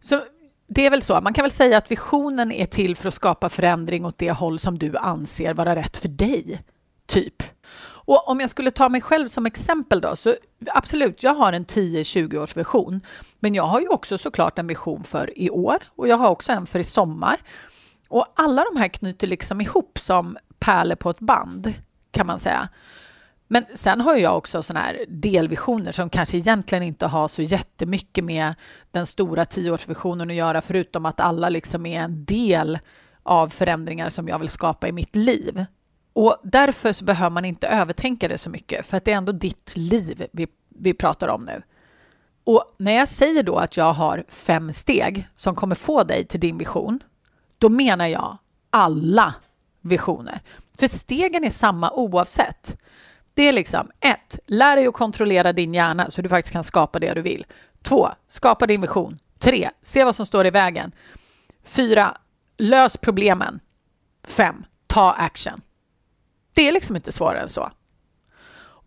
Så 0.00 0.20
det 0.66 0.86
är 0.86 0.90
väl 0.90 1.02
så, 1.02 1.20
man 1.20 1.34
kan 1.34 1.42
väl 1.42 1.50
säga 1.50 1.78
att 1.78 1.90
visionen 1.90 2.52
är 2.52 2.66
till 2.66 2.96
för 2.96 3.08
att 3.08 3.14
skapa 3.14 3.48
förändring 3.48 4.04
åt 4.04 4.18
det 4.18 4.30
håll 4.30 4.58
som 4.58 4.78
du 4.78 4.96
anser 4.96 5.54
vara 5.54 5.76
rätt 5.76 5.96
för 5.96 6.08
dig, 6.08 6.62
typ. 7.06 7.42
Och 7.84 8.28
om 8.28 8.40
jag 8.40 8.50
skulle 8.50 8.70
ta 8.70 8.88
mig 8.88 9.00
själv 9.00 9.28
som 9.28 9.46
exempel 9.46 10.00
då, 10.00 10.16
så 10.16 10.34
absolut, 10.66 11.22
jag 11.22 11.34
har 11.34 11.52
en 11.52 11.66
10-20 11.66 12.36
års 12.36 12.56
vision. 12.56 13.00
Men 13.40 13.54
jag 13.54 13.64
har 13.64 13.80
ju 13.80 13.88
också 13.88 14.18
såklart 14.18 14.58
en 14.58 14.66
vision 14.66 15.04
för 15.04 15.38
i 15.38 15.50
år 15.50 15.82
och 15.96 16.08
jag 16.08 16.16
har 16.16 16.28
också 16.28 16.52
en 16.52 16.66
för 16.66 16.78
i 16.78 16.84
sommar. 16.84 17.40
Och 18.08 18.26
alla 18.34 18.64
de 18.72 18.80
här 18.80 18.88
knyter 18.88 19.26
liksom 19.26 19.60
ihop 19.60 19.98
som 19.98 20.36
pärlor 20.64 20.94
på 20.94 21.10
ett 21.10 21.20
band, 21.20 21.74
kan 22.10 22.26
man 22.26 22.38
säga. 22.38 22.68
Men 23.48 23.64
sen 23.74 24.00
har 24.00 24.16
jag 24.16 24.36
också 24.36 24.62
såna 24.62 24.80
här 24.80 25.04
delvisioner 25.08 25.92
som 25.92 26.10
kanske 26.10 26.36
egentligen 26.36 26.84
inte 26.84 27.06
har 27.06 27.28
så 27.28 27.42
jättemycket 27.42 28.24
med 28.24 28.54
den 28.90 29.06
stora 29.06 29.44
tioårsvisionen 29.44 30.30
att 30.30 30.36
göra, 30.36 30.62
förutom 30.62 31.06
att 31.06 31.20
alla 31.20 31.48
liksom 31.48 31.86
är 31.86 32.00
en 32.00 32.24
del 32.24 32.78
av 33.22 33.48
förändringar 33.48 34.10
som 34.10 34.28
jag 34.28 34.38
vill 34.38 34.48
skapa 34.48 34.88
i 34.88 34.92
mitt 34.92 35.16
liv. 35.16 35.64
Och 36.12 36.36
därför 36.42 36.92
så 36.92 37.04
behöver 37.04 37.30
man 37.30 37.44
inte 37.44 37.68
övertänka 37.68 38.28
det 38.28 38.38
så 38.38 38.50
mycket, 38.50 38.86
för 38.86 38.96
att 38.96 39.04
det 39.04 39.12
är 39.12 39.16
ändå 39.16 39.32
ditt 39.32 39.76
liv 39.76 40.26
vi, 40.32 40.46
vi 40.68 40.94
pratar 40.94 41.28
om 41.28 41.44
nu. 41.44 41.62
Och 42.44 42.74
när 42.78 42.92
jag 42.92 43.08
säger 43.08 43.42
då 43.42 43.56
att 43.56 43.76
jag 43.76 43.92
har 43.92 44.24
fem 44.28 44.72
steg 44.72 45.28
som 45.34 45.54
kommer 45.54 45.74
få 45.74 46.04
dig 46.04 46.24
till 46.26 46.40
din 46.40 46.58
vision, 46.58 47.02
då 47.58 47.68
menar 47.68 48.06
jag 48.06 48.38
alla 48.70 49.34
visioner. 49.84 50.40
För 50.78 50.88
stegen 50.88 51.44
är 51.44 51.50
samma 51.50 51.90
oavsett. 51.90 52.76
Det 53.34 53.42
är 53.42 53.52
liksom 53.52 53.90
ett, 54.00 54.38
Lär 54.46 54.76
dig 54.76 54.86
att 54.86 54.94
kontrollera 54.94 55.52
din 55.52 55.74
hjärna 55.74 56.10
så 56.10 56.22
du 56.22 56.28
faktiskt 56.28 56.52
kan 56.52 56.64
skapa 56.64 56.98
det 56.98 57.14
du 57.14 57.22
vill. 57.22 57.46
Två, 57.82 58.08
Skapa 58.28 58.66
din 58.66 58.80
vision. 58.80 59.18
Tre, 59.38 59.70
Se 59.82 60.04
vad 60.04 60.16
som 60.16 60.26
står 60.26 60.46
i 60.46 60.50
vägen. 60.50 60.92
Fyra, 61.64 62.16
Lös 62.56 62.96
problemen. 62.96 63.60
Fem, 64.22 64.64
Ta 64.86 65.12
action. 65.12 65.60
Det 66.54 66.68
är 66.68 66.72
liksom 66.72 66.96
inte 66.96 67.12
svårare 67.12 67.40
än 67.40 67.48
så. 67.48 67.70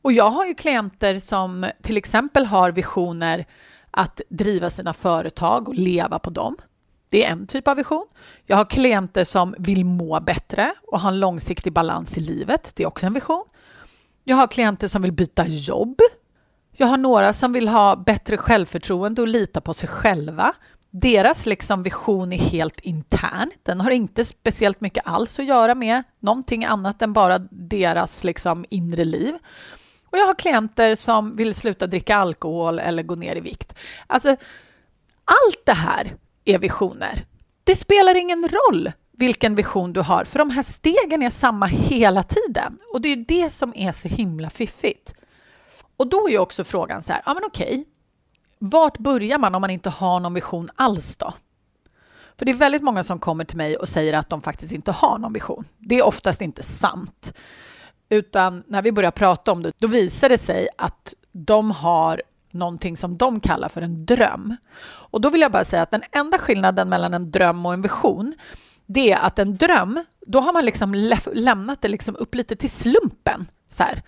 Och 0.01 0.11
jag 0.11 0.29
har 0.29 0.45
ju 0.45 0.53
klienter 0.53 1.19
som 1.19 1.71
till 1.81 1.97
exempel 1.97 2.45
har 2.45 2.71
visioner 2.71 3.45
att 3.91 4.21
driva 4.29 4.69
sina 4.69 4.93
företag 4.93 5.67
och 5.67 5.75
leva 5.75 6.19
på 6.19 6.29
dem. 6.29 6.57
Det 7.09 7.25
är 7.25 7.31
en 7.31 7.47
typ 7.47 7.67
av 7.67 7.77
vision. 7.77 8.05
Jag 8.45 8.57
har 8.57 8.65
klienter 8.65 9.23
som 9.23 9.55
vill 9.59 9.85
må 9.85 10.19
bättre 10.19 10.73
och 10.87 10.99
ha 10.99 11.09
en 11.09 11.19
långsiktig 11.19 11.73
balans 11.73 12.17
i 12.17 12.21
livet. 12.21 12.71
Det 12.75 12.83
är 12.83 12.87
också 12.87 13.05
en 13.05 13.13
vision. 13.13 13.43
Jag 14.23 14.35
har 14.35 14.47
klienter 14.47 14.87
som 14.87 15.01
vill 15.01 15.11
byta 15.11 15.47
jobb. 15.47 16.01
Jag 16.71 16.87
har 16.87 16.97
några 16.97 17.33
som 17.33 17.53
vill 17.53 17.67
ha 17.67 17.95
bättre 17.95 18.37
självförtroende 18.37 19.21
och 19.21 19.27
lita 19.27 19.61
på 19.61 19.73
sig 19.73 19.89
själva. 19.89 20.53
Deras 20.89 21.45
liksom 21.45 21.83
vision 21.83 22.33
är 22.33 22.37
helt 22.37 22.79
intern. 22.79 23.51
Den 23.63 23.81
har 23.81 23.91
inte 23.91 24.25
speciellt 24.25 24.81
mycket 24.81 25.07
alls 25.07 25.39
att 25.39 25.45
göra 25.45 25.75
med 25.75 26.03
någonting 26.19 26.65
annat 26.65 27.01
än 27.01 27.13
bara 27.13 27.39
deras 27.51 28.23
liksom 28.23 28.65
inre 28.69 29.03
liv. 29.03 29.37
Och 30.05 30.17
jag 30.17 30.25
har 30.25 30.33
klienter 30.33 30.95
som 30.95 31.35
vill 31.35 31.53
sluta 31.53 31.87
dricka 31.87 32.17
alkohol 32.17 32.79
eller 32.79 33.03
gå 33.03 33.15
ner 33.15 33.35
i 33.35 33.39
vikt. 33.39 33.75
Alltså, 34.07 34.29
allt 35.25 35.65
det 35.65 35.73
här 35.73 36.13
är 36.49 36.59
visioner. 36.59 37.25
Det 37.63 37.75
spelar 37.75 38.15
ingen 38.15 38.49
roll 38.49 38.91
vilken 39.11 39.55
vision 39.55 39.93
du 39.93 40.01
har, 40.01 40.23
för 40.23 40.39
de 40.39 40.49
här 40.49 40.63
stegen 40.63 41.23
är 41.23 41.29
samma 41.29 41.65
hela 41.65 42.23
tiden. 42.23 42.79
Och 42.93 43.01
det 43.01 43.09
är 43.09 43.25
det 43.27 43.49
som 43.49 43.73
är 43.75 43.91
så 43.91 44.07
himla 44.07 44.49
fiffigt. 44.49 45.13
Och 45.97 46.07
då 46.07 46.29
är 46.29 46.37
också 46.37 46.63
frågan 46.63 47.01
så 47.01 47.13
här, 47.13 47.21
ja 47.25 47.33
men 47.33 47.43
okej, 47.43 47.85
vart 48.59 48.97
börjar 48.97 49.37
man 49.37 49.55
om 49.55 49.61
man 49.61 49.69
inte 49.69 49.89
har 49.89 50.19
någon 50.19 50.33
vision 50.33 50.69
alls 50.75 51.17
då? 51.17 51.33
För 52.37 52.45
det 52.45 52.51
är 52.51 52.55
väldigt 52.55 52.81
många 52.81 53.03
som 53.03 53.19
kommer 53.19 53.45
till 53.45 53.57
mig 53.57 53.77
och 53.77 53.89
säger 53.89 54.13
att 54.13 54.29
de 54.29 54.41
faktiskt 54.41 54.71
inte 54.71 54.91
har 54.91 55.17
någon 55.17 55.33
vision. 55.33 55.65
Det 55.77 55.95
är 55.95 56.05
oftast 56.05 56.41
inte 56.41 56.63
sant. 56.63 57.33
Utan 58.09 58.63
när 58.67 58.81
vi 58.81 58.91
börjar 58.91 59.11
prata 59.11 59.51
om 59.51 59.63
det, 59.63 59.71
då 59.77 59.87
visar 59.87 60.29
det 60.29 60.37
sig 60.37 60.69
att 60.77 61.13
de 61.31 61.71
har 61.71 62.21
någonting 62.51 62.97
som 62.97 63.17
de 63.17 63.39
kallar 63.39 63.69
för 63.69 63.81
en 63.81 64.05
dröm. 64.05 64.55
Och 64.85 65.21
då 65.21 65.29
vill 65.29 65.41
jag 65.41 65.51
bara 65.51 65.65
säga 65.65 65.81
att 65.81 65.91
den 65.91 66.03
enda 66.11 66.37
skillnaden 66.37 66.89
mellan 66.89 67.13
en 67.13 67.31
dröm 67.31 67.65
och 67.65 67.73
en 67.73 67.81
vision, 67.81 68.33
det 68.85 69.11
är 69.11 69.17
att 69.17 69.39
en 69.39 69.57
dröm, 69.57 70.03
då 70.27 70.39
har 70.39 70.53
man 70.53 70.65
liksom 70.65 70.93
lämnat 71.33 71.81
det 71.81 71.87
liksom 71.87 72.15
upp 72.15 72.35
lite 72.35 72.55
till 72.55 72.71
slumpen. 72.71 73.47
Så 73.69 73.83
här, 73.83 74.01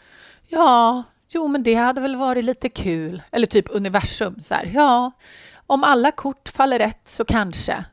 ja, 0.48 1.04
jo, 1.30 1.48
men 1.48 1.64
det 1.64 1.74
hade 1.74 2.02
väl 2.02 2.16
varit 2.16 2.46
lite 2.46 2.70
kul. 2.70 3.22
Eller 3.32 3.48
typ 3.48 3.66
universum, 3.70 4.42
så 4.42 4.54
här, 4.54 4.72
ja, 4.74 5.12
om 5.68 5.84
alla 5.84 6.12
kort 6.12 6.50
faller 6.50 6.80
rätt 6.80 7.10
så 7.10 7.26
kanske. 7.26 7.86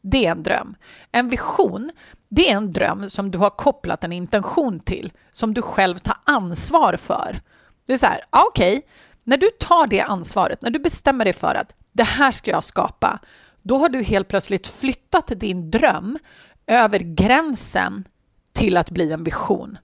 Det 0.00 0.26
är 0.26 0.30
en 0.30 0.42
dröm. 0.42 0.74
En 1.12 1.28
vision, 1.28 1.90
det 2.28 2.50
är 2.50 2.56
en 2.56 2.72
dröm 2.72 3.10
som 3.10 3.30
du 3.30 3.38
har 3.38 3.50
kopplat 3.50 4.04
en 4.04 4.12
intention 4.12 4.80
till, 4.80 5.12
som 5.30 5.54
du 5.54 5.62
själv 5.62 5.98
tar 5.98 6.16
ansvar 6.24 6.96
för. 6.96 7.40
Det 7.86 7.92
är 7.92 7.96
så 7.96 8.06
här, 8.06 8.24
okej, 8.30 8.76
okay, 8.76 8.88
när 9.30 9.36
du 9.36 9.50
tar 9.50 9.86
det 9.86 10.00
ansvaret, 10.00 10.62
när 10.62 10.70
du 10.70 10.78
bestämmer 10.78 11.24
dig 11.24 11.34
för 11.34 11.54
att 11.54 11.74
det 11.92 12.04
här 12.04 12.30
ska 12.30 12.50
jag 12.50 12.64
skapa, 12.64 13.18
då 13.62 13.78
har 13.78 13.88
du 13.88 14.02
helt 14.02 14.28
plötsligt 14.28 14.68
flyttat 14.68 15.26
din 15.26 15.70
dröm 15.70 16.18
över 16.66 16.98
gränsen 16.98 18.04
till 18.52 18.76
att 18.76 18.90
bli 18.90 19.12
en 19.12 19.24
vision. 19.24 19.78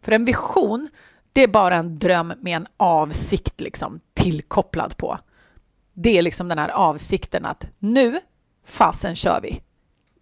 För 0.00 0.12
en 0.12 0.24
vision, 0.24 0.88
det 1.32 1.42
är 1.42 1.48
bara 1.48 1.76
en 1.76 1.98
dröm 1.98 2.32
med 2.40 2.56
en 2.56 2.66
avsikt 2.76 3.60
liksom 3.60 4.00
tillkopplad 4.14 4.96
på. 4.96 5.18
Det 5.92 6.18
är 6.18 6.22
liksom 6.22 6.48
den 6.48 6.58
här 6.58 6.68
avsikten 6.68 7.44
att 7.44 7.66
nu 7.78 8.20
fasen 8.64 9.16
kör 9.16 9.40
vi. 9.42 9.62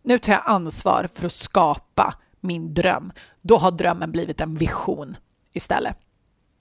Nu 0.02 0.18
tar 0.18 0.32
jag 0.32 0.42
ansvar 0.44 1.08
för 1.14 1.26
att 1.26 1.32
skapa 1.32 2.14
min 2.40 2.75
dröm. 2.75 3.12
Då 3.40 3.56
har 3.56 3.70
drömmen 3.70 4.12
blivit 4.12 4.40
en 4.40 4.54
vision 4.54 5.16
istället. 5.52 5.96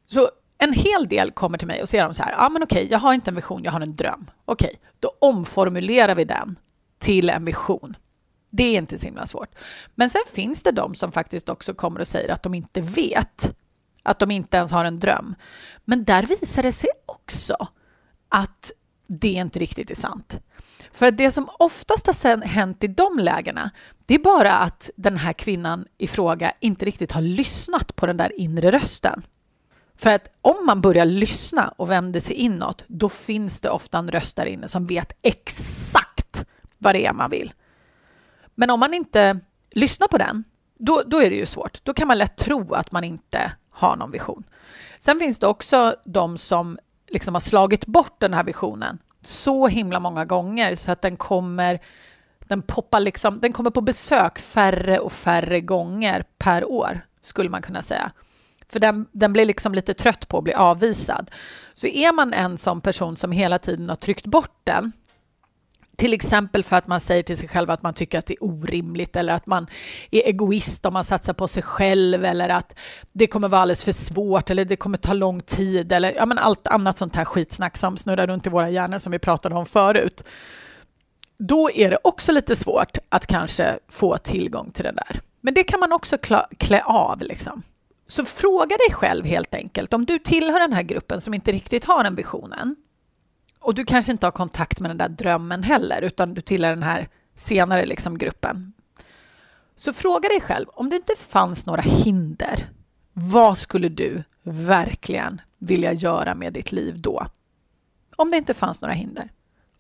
Så 0.05 0.29
en 0.57 0.73
hel 0.73 1.07
del 1.07 1.31
kommer 1.31 1.57
till 1.57 1.67
mig 1.67 1.81
och 1.81 1.89
säger 1.89 2.03
de 2.03 2.13
så 2.13 2.23
här, 2.23 2.31
ja 2.31 2.45
ah, 2.45 2.49
men 2.49 2.63
okej, 2.63 2.87
jag 2.91 2.99
har 2.99 3.13
inte 3.13 3.31
en 3.31 3.35
vision, 3.35 3.63
jag 3.63 3.71
har 3.71 3.81
en 3.81 3.95
dröm. 3.95 4.31
Okej, 4.45 4.79
då 4.99 5.11
omformulerar 5.19 6.15
vi 6.15 6.25
den 6.25 6.59
till 6.99 7.29
en 7.29 7.45
vision. 7.45 7.97
Det 8.49 8.63
är 8.63 8.77
inte 8.77 8.99
så 8.99 9.05
himla 9.05 9.25
svårt. 9.25 9.55
Men 9.95 10.09
sen 10.09 10.21
finns 10.33 10.63
det 10.63 10.71
de 10.71 10.95
som 10.95 11.11
faktiskt 11.11 11.49
också 11.49 11.73
kommer 11.73 11.99
och 11.99 12.07
säger 12.07 12.29
att 12.29 12.43
de 12.43 12.53
inte 12.53 12.81
vet, 12.81 13.55
att 14.03 14.19
de 14.19 14.31
inte 14.31 14.57
ens 14.57 14.71
har 14.71 14.85
en 14.85 14.99
dröm. 14.99 15.35
Men 15.85 16.03
där 16.03 16.23
visar 16.23 16.63
det 16.63 16.71
sig 16.71 16.89
också 17.05 17.67
att 18.29 18.71
det 19.07 19.31
inte 19.31 19.59
riktigt 19.59 19.91
är 19.91 19.95
sant. 19.95 20.35
För 20.91 21.11
det 21.11 21.31
som 21.31 21.49
oftast 21.59 22.07
har 22.07 22.45
hänt 22.45 22.83
i 22.83 22.87
de 22.87 23.19
lägena, 23.19 23.71
det 24.05 24.15
är 24.15 24.19
bara 24.19 24.51
att 24.51 24.89
den 24.95 25.17
här 25.17 25.33
kvinnan 25.33 25.85
i 25.97 26.07
fråga 26.07 26.53
inte 26.59 26.85
riktigt 26.85 27.11
har 27.11 27.21
lyssnat 27.21 27.95
på 27.95 28.05
den 28.05 28.17
där 28.17 28.39
inre 28.39 28.71
rösten. 28.71 29.23
För 29.97 30.09
att 30.09 30.29
om 30.41 30.65
man 30.65 30.81
börjar 30.81 31.05
lyssna 31.05 31.73
och 31.77 31.89
vänder 31.89 32.19
sig 32.19 32.35
inåt, 32.35 32.83
då 32.87 33.09
finns 33.09 33.59
det 33.59 33.69
ofta 33.69 33.97
en 33.97 34.11
röst 34.11 34.35
där 34.35 34.45
inne 34.45 34.67
som 34.67 34.85
vet 34.85 35.17
exakt 35.21 36.45
vad 36.77 36.95
det 36.95 37.05
är 37.05 37.13
man 37.13 37.29
vill. 37.29 37.53
Men 38.55 38.69
om 38.69 38.79
man 38.79 38.93
inte 38.93 39.39
lyssnar 39.71 40.07
på 40.07 40.17
den, 40.17 40.43
då, 40.77 41.03
då 41.05 41.21
är 41.21 41.29
det 41.29 41.35
ju 41.35 41.45
svårt. 41.45 41.83
Då 41.83 41.93
kan 41.93 42.07
man 42.07 42.17
lätt 42.17 42.37
tro 42.37 42.73
att 42.73 42.91
man 42.91 43.03
inte 43.03 43.51
har 43.69 43.95
någon 43.95 44.11
vision. 44.11 44.43
Sen 44.99 45.19
finns 45.19 45.39
det 45.39 45.47
också 45.47 45.95
de 46.05 46.37
som 46.37 46.79
liksom 47.07 47.35
har 47.35 47.39
slagit 47.39 47.85
bort 47.85 48.19
den 48.19 48.33
här 48.33 48.43
visionen 48.43 48.99
så 49.21 49.67
himla 49.67 49.99
många 49.99 50.25
gånger 50.25 50.75
så 50.75 50.91
att 50.91 51.01
den 51.01 51.17
kommer 51.17 51.79
den 52.39 52.61
poppar 52.61 52.99
liksom, 52.99 53.39
den 53.39 53.53
kommer 53.53 53.69
på 53.69 53.81
besök 53.81 54.39
färre 54.39 54.99
och 54.99 55.11
färre 55.11 55.61
gånger 55.61 56.25
per 56.37 56.65
år, 56.65 56.99
skulle 57.21 57.49
man 57.49 57.61
kunna 57.61 57.81
säga. 57.81 58.11
För 58.69 58.79
den, 58.79 59.07
den 59.12 59.33
blir 59.33 59.45
liksom 59.45 59.74
lite 59.74 59.93
trött 59.93 60.27
på 60.27 60.38
att 60.38 60.43
bli 60.43 60.53
avvisad. 60.53 61.31
Så 61.74 61.88
är 61.88 62.13
man 62.13 62.33
en 62.33 62.57
sån 62.57 62.81
person 62.81 63.15
som 63.15 63.31
hela 63.31 63.59
tiden 63.59 63.89
har 63.89 63.95
tryckt 63.95 64.25
bort 64.25 64.62
den, 64.63 64.91
till 65.97 66.13
exempel 66.13 66.63
för 66.63 66.75
att 66.75 66.88
man 66.88 67.00
säger 67.00 67.24
till 67.24 67.38
sig 67.38 67.50
själv 67.50 67.69
att 67.69 67.83
man 67.83 67.93
tycker 67.93 68.19
att 68.19 68.25
det 68.25 68.33
är 68.33 68.43
orimligt 68.43 69.15
eller 69.15 69.33
att 69.33 69.47
man 69.47 69.67
är 70.12 70.27
egoist 70.27 70.86
om 70.86 70.93
man 70.93 71.03
satsar 71.03 71.33
på 71.33 71.47
sig 71.47 71.63
själv 71.63 72.25
eller 72.25 72.50
att 72.50 72.75
det 73.12 73.27
kommer 73.27 73.47
vara 73.47 73.62
alldeles 73.62 73.83
för 73.83 73.91
svårt 73.91 74.50
eller 74.50 74.65
det 74.65 74.75
kommer 74.75 74.97
ta 74.97 75.13
lång 75.13 75.41
tid 75.41 75.91
eller 75.91 76.13
ja, 76.13 76.25
men 76.25 76.38
allt 76.38 76.67
annat 76.67 76.97
sånt 76.97 77.15
här 77.15 77.25
skitsnack 77.25 77.77
som 77.77 77.97
snurrar 77.97 78.27
runt 78.27 78.47
i 78.47 78.50
våra 78.50 78.69
hjärnor 78.69 78.97
som 78.97 79.12
vi 79.12 79.19
pratade 79.19 79.55
om 79.55 79.65
förut. 79.65 80.24
Då 81.38 81.71
är 81.71 81.89
det 81.89 81.97
också 82.03 82.31
lite 82.31 82.55
svårt 82.55 82.97
att 83.09 83.27
kanske 83.27 83.79
få 83.89 84.17
tillgång 84.17 84.71
till 84.71 84.83
det 84.83 84.91
där. 84.91 85.21
Men 85.41 85.53
det 85.53 85.63
kan 85.63 85.79
man 85.79 85.91
också 85.91 86.17
klä 86.57 86.81
av 86.86 87.21
liksom. 87.21 87.63
Så 88.07 88.25
fråga 88.25 88.77
dig 88.77 88.93
själv 88.93 89.25
helt 89.25 89.55
enkelt 89.55 89.93
om 89.93 90.05
du 90.05 90.19
tillhör 90.19 90.59
den 90.59 90.73
här 90.73 90.83
gruppen 90.83 91.21
som 91.21 91.33
inte 91.33 91.51
riktigt 91.51 91.85
har 91.85 92.03
den 92.03 92.15
visionen 92.15 92.75
och 93.59 93.75
du 93.75 93.85
kanske 93.85 94.11
inte 94.11 94.25
har 94.25 94.31
kontakt 94.31 94.79
med 94.79 94.89
den 94.89 94.97
där 94.97 95.09
drömmen 95.09 95.63
heller, 95.63 96.01
utan 96.01 96.33
du 96.33 96.41
tillhör 96.41 96.69
den 96.69 96.83
här 96.83 97.07
senare 97.35 97.85
liksom 97.85 98.17
gruppen. 98.17 98.73
Så 99.75 99.93
fråga 99.93 100.29
dig 100.29 100.41
själv, 100.41 100.67
om 100.69 100.89
det 100.89 100.95
inte 100.95 101.15
fanns 101.15 101.65
några 101.65 101.81
hinder, 101.81 102.69
vad 103.13 103.57
skulle 103.57 103.89
du 103.89 104.23
verkligen 104.43 105.41
vilja 105.57 105.93
göra 105.93 106.35
med 106.35 106.53
ditt 106.53 106.71
liv 106.71 107.01
då? 107.01 107.25
Om 108.15 108.31
det 108.31 108.37
inte 108.37 108.53
fanns 108.53 108.81
några 108.81 108.93
hinder. 108.93 109.29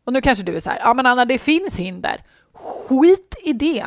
Och 0.03 0.13
nu 0.13 0.21
kanske 0.21 0.43
du 0.43 0.55
är 0.55 0.59
så 0.59 0.69
här, 0.69 0.79
ja 0.79 0.93
men 0.93 1.05
Anna, 1.05 1.25
det 1.25 1.37
finns 1.37 1.79
hinder. 1.79 2.23
Skit 2.53 3.35
i 3.43 3.53
det! 3.53 3.85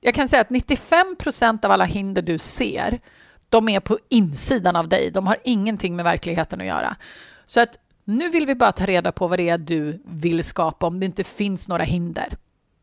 Jag 0.00 0.14
kan 0.14 0.28
säga 0.28 0.42
att 0.42 0.50
95 0.50 1.16
procent 1.16 1.64
av 1.64 1.70
alla 1.70 1.84
hinder 1.84 2.22
du 2.22 2.38
ser, 2.38 3.00
de 3.50 3.68
är 3.68 3.80
på 3.80 3.98
insidan 4.08 4.76
av 4.76 4.88
dig. 4.88 5.10
De 5.10 5.26
har 5.26 5.36
ingenting 5.44 5.96
med 5.96 6.04
verkligheten 6.04 6.60
att 6.60 6.66
göra. 6.66 6.96
Så 7.44 7.60
att 7.60 7.78
nu 8.04 8.28
vill 8.28 8.46
vi 8.46 8.54
bara 8.54 8.72
ta 8.72 8.86
reda 8.86 9.12
på 9.12 9.28
vad 9.28 9.38
det 9.38 9.48
är 9.48 9.58
du 9.58 10.02
vill 10.04 10.44
skapa 10.44 10.86
om 10.86 11.00
det 11.00 11.06
inte 11.06 11.24
finns 11.24 11.68
några 11.68 11.82
hinder. 11.82 12.36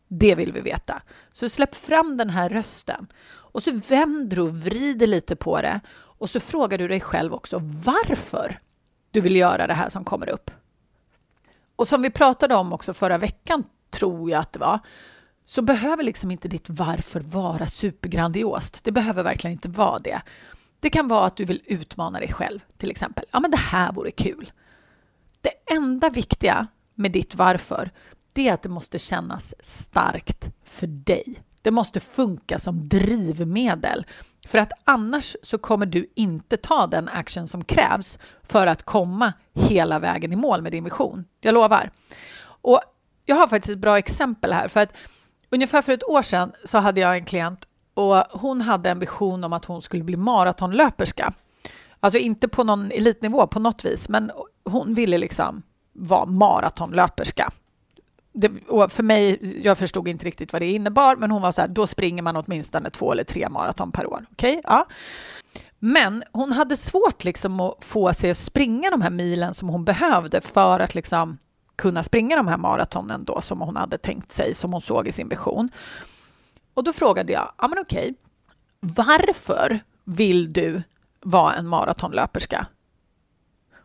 Det 0.07 0.35
vill 0.35 0.53
vi 0.53 0.61
veta. 0.61 1.01
Så 1.31 1.49
släpp 1.49 1.75
fram 1.75 2.17
den 2.17 2.29
här 2.29 2.49
rösten 2.49 3.07
och 3.27 3.63
så 3.63 3.71
vänder 3.87 4.39
och 4.39 4.57
vrider 4.57 5.07
lite 5.07 5.35
på 5.35 5.61
det 5.61 5.79
och 5.93 6.29
så 6.29 6.39
frågar 6.39 6.77
du 6.77 6.87
dig 6.87 7.01
själv 7.01 7.33
också 7.33 7.59
varför 7.61 8.59
du 9.11 9.21
vill 9.21 9.35
göra 9.35 9.67
det 9.67 9.73
här 9.73 9.89
som 9.89 10.03
kommer 10.03 10.29
upp. 10.29 10.51
Och 11.75 11.87
som 11.87 12.01
vi 12.01 12.09
pratade 12.09 12.55
om 12.55 12.73
också 12.73 12.93
förra 12.93 13.17
veckan, 13.17 13.63
tror 13.89 14.31
jag 14.31 14.39
att 14.39 14.53
det 14.53 14.59
var, 14.59 14.79
så 15.45 15.61
behöver 15.61 16.03
liksom 16.03 16.31
inte 16.31 16.47
ditt 16.47 16.69
varför 16.69 17.19
vara 17.19 17.65
supergrandiost. 17.65 18.83
Det 18.83 18.91
behöver 18.91 19.23
verkligen 19.23 19.51
inte 19.51 19.69
vara 19.69 19.99
det. 19.99 20.21
Det 20.79 20.89
kan 20.89 21.07
vara 21.07 21.25
att 21.25 21.35
du 21.35 21.45
vill 21.45 21.61
utmana 21.65 22.19
dig 22.19 22.33
själv, 22.33 22.59
till 22.77 22.91
exempel. 22.91 23.25
Ja, 23.31 23.39
men 23.39 23.51
det 23.51 23.57
här 23.57 23.91
vore 23.91 24.11
kul. 24.11 24.51
Det 25.41 25.73
enda 25.75 26.09
viktiga 26.09 26.67
med 26.95 27.11
ditt 27.11 27.35
varför, 27.35 27.91
det 28.33 28.47
är 28.47 28.53
att 28.53 28.61
det 28.61 28.69
måste 28.69 28.99
kännas 28.99 29.55
starkt 29.59 30.49
för 30.63 30.87
dig. 30.87 31.41
Det 31.61 31.71
måste 31.71 31.99
funka 31.99 32.59
som 32.59 32.89
drivmedel. 32.89 34.05
För 34.47 34.57
att 34.57 34.71
annars 34.83 35.35
så 35.43 35.57
kommer 35.57 35.85
du 35.85 36.11
inte 36.15 36.57
ta 36.57 36.87
den 36.87 37.09
action 37.09 37.47
som 37.47 37.63
krävs 37.63 38.19
för 38.43 38.67
att 38.67 38.83
komma 38.83 39.33
hela 39.53 39.99
vägen 39.99 40.33
i 40.33 40.35
mål 40.35 40.61
med 40.61 40.71
din 40.71 40.83
vision. 40.83 41.25
Jag 41.41 41.53
lovar. 41.53 41.91
Och 42.43 42.81
jag 43.25 43.35
har 43.35 43.47
faktiskt 43.47 43.71
ett 43.71 43.77
bra 43.77 43.97
exempel 43.97 44.53
här. 44.53 44.67
För 44.67 44.79
att 44.79 44.97
ungefär 45.49 45.81
för 45.81 45.93
ett 45.93 46.03
år 46.03 46.21
sedan 46.21 46.51
så 46.65 46.77
hade 46.77 47.01
jag 47.01 47.17
en 47.17 47.25
klient 47.25 47.65
och 47.97 48.23
hon 48.31 48.61
hade 48.61 48.89
en 48.89 48.99
vision 48.99 49.43
om 49.43 49.53
att 49.53 49.65
hon 49.65 49.81
skulle 49.81 50.03
bli 50.03 50.17
maratonlöperska. 50.17 51.33
Alltså 51.99 52.19
inte 52.19 52.47
på 52.47 52.63
någon 52.63 52.91
elitnivå 52.91 53.47
på 53.47 53.59
något 53.59 53.85
vis, 53.85 54.09
men 54.09 54.31
hon 54.65 54.93
ville 54.93 55.17
liksom 55.17 55.61
vara 55.93 56.25
maratonlöperska. 56.25 57.51
Det, 58.33 58.51
och 58.67 58.91
för 58.91 59.03
mig, 59.03 59.39
jag 59.63 59.77
förstod 59.77 60.07
inte 60.07 60.25
riktigt 60.25 60.53
vad 60.53 60.61
det 60.61 60.71
innebar, 60.71 61.15
men 61.15 61.31
hon 61.31 61.41
var 61.41 61.51
så 61.51 61.61
här, 61.61 61.67
då 61.67 61.87
springer 61.87 62.23
man 62.23 62.35
åtminstone 62.35 62.89
två 62.89 63.11
eller 63.11 63.23
tre 63.23 63.49
maraton 63.49 63.91
per 63.91 64.05
år. 64.07 64.25
Okay? 64.31 64.61
Ja. 64.63 64.85
Men 65.79 66.23
hon 66.31 66.51
hade 66.51 66.77
svårt 66.77 67.23
liksom 67.23 67.59
att 67.59 67.77
få 67.81 68.13
sig 68.13 68.31
att 68.31 68.37
springa 68.37 68.89
de 68.89 69.01
här 69.01 69.09
milen 69.09 69.53
som 69.53 69.69
hon 69.69 69.85
behövde 69.85 70.41
för 70.41 70.79
att 70.79 70.95
liksom 70.95 71.37
kunna 71.75 72.03
springa 72.03 72.35
de 72.35 72.47
här 72.47 72.57
maratonen 72.57 73.23
då 73.23 73.41
som 73.41 73.61
hon 73.61 73.75
hade 73.75 73.97
tänkt 73.97 74.31
sig, 74.31 74.53
som 74.53 74.73
hon 74.73 74.81
såg 74.81 75.07
i 75.07 75.11
sin 75.11 75.29
vision. 75.29 75.69
Och 76.77 76.83
då 76.83 76.93
frågade 76.93 77.33
jag, 77.33 77.51
ja 77.57 77.67
men 77.67 77.79
okej, 77.79 78.15
varför 78.79 79.79
vill 80.03 80.53
du 80.53 80.83
vara 81.21 81.53
en 81.55 81.67
maratonlöperska? 81.67 82.67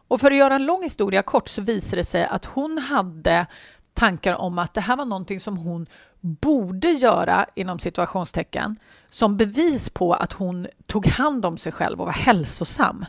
Och 0.08 0.20
för 0.20 0.30
att 0.30 0.36
göra 0.36 0.54
en 0.54 0.66
lång 0.66 0.82
historia 0.82 1.22
kort 1.22 1.48
så 1.48 1.62
visade 1.62 1.96
det 1.96 2.04
sig 2.04 2.24
att 2.24 2.44
hon 2.44 2.78
hade 2.78 3.46
tankar 3.94 4.34
om 4.34 4.58
att 4.58 4.74
det 4.74 4.80
här 4.80 4.96
var 4.96 5.04
någonting 5.04 5.40
som 5.40 5.56
hon 5.56 5.86
borde 6.20 6.88
göra 6.88 7.46
inom 7.54 7.78
situationstecken 7.78 8.76
som 9.06 9.36
bevis 9.36 9.90
på 9.90 10.14
att 10.14 10.32
hon 10.32 10.66
tog 10.86 11.06
hand 11.06 11.46
om 11.46 11.56
sig 11.56 11.72
själv 11.72 12.00
och 12.00 12.06
var 12.06 12.12
hälsosam. 12.12 13.04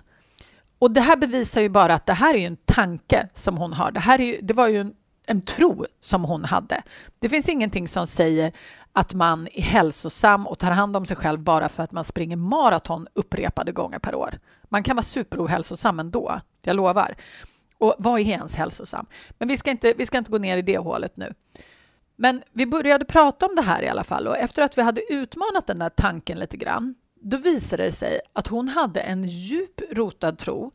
Och 0.79 0.91
det 0.91 1.01
här 1.01 1.15
bevisar 1.15 1.61
ju 1.61 1.69
bara 1.69 1.93
att 1.93 2.05
det 2.05 2.13
här 2.13 2.35
är 2.35 2.47
en 2.47 2.57
tanke 2.65 3.29
som 3.33 3.57
hon 3.57 3.73
har. 3.73 3.91
Det, 3.91 3.99
här 3.99 4.21
är 4.21 4.25
ju, 4.25 4.41
det 4.41 4.53
var 4.53 4.67
ju 4.67 4.81
en, 4.81 4.93
en 5.25 5.41
tro 5.41 5.86
som 5.99 6.23
hon 6.23 6.45
hade. 6.45 6.83
Det 7.19 7.29
finns 7.29 7.49
ingenting 7.49 7.88
som 7.88 8.07
säger 8.07 8.53
att 8.93 9.13
man 9.13 9.47
är 9.53 9.62
hälsosam 9.62 10.47
och 10.47 10.59
tar 10.59 10.71
hand 10.71 10.97
om 10.97 11.05
sig 11.05 11.17
själv 11.17 11.39
bara 11.39 11.69
för 11.69 11.83
att 11.83 11.91
man 11.91 12.03
springer 12.03 12.36
maraton 12.36 13.07
upprepade 13.13 13.71
gånger 13.71 13.99
per 13.99 14.15
år. 14.15 14.39
Man 14.63 14.83
kan 14.83 14.95
vara 14.95 15.03
superohälsosam 15.03 15.99
ändå, 15.99 16.41
jag 16.62 16.75
lovar. 16.75 17.15
Och 17.77 17.95
vad 17.97 18.19
är 18.19 18.25
ens 18.25 18.55
hälsosam? 18.55 19.05
Men 19.29 19.47
vi 19.47 19.57
ska, 19.57 19.71
inte, 19.71 19.93
vi 19.97 20.05
ska 20.05 20.17
inte 20.17 20.31
gå 20.31 20.38
ner 20.38 20.57
i 20.57 20.62
det 20.62 20.77
hålet 20.77 21.17
nu. 21.17 21.33
Men 22.15 22.43
vi 22.51 22.65
började 22.65 23.05
prata 23.05 23.45
om 23.45 23.55
det 23.55 23.62
här 23.62 23.81
i 23.81 23.88
alla 23.88 24.03
fall 24.03 24.27
och 24.27 24.38
efter 24.38 24.62
att 24.62 24.77
vi 24.77 24.81
hade 24.81 25.13
utmanat 25.13 25.67
den 25.67 25.79
där 25.79 25.89
tanken 25.89 26.39
lite 26.39 26.57
grann, 26.57 26.95
då 27.21 27.38
visade 27.38 27.83
det 27.83 27.91
sig 27.91 28.19
att 28.33 28.47
hon 28.47 28.67
hade 28.67 29.01
en 29.01 29.23
djup 29.23 29.81
rotad 29.91 30.38
tro 30.38 30.71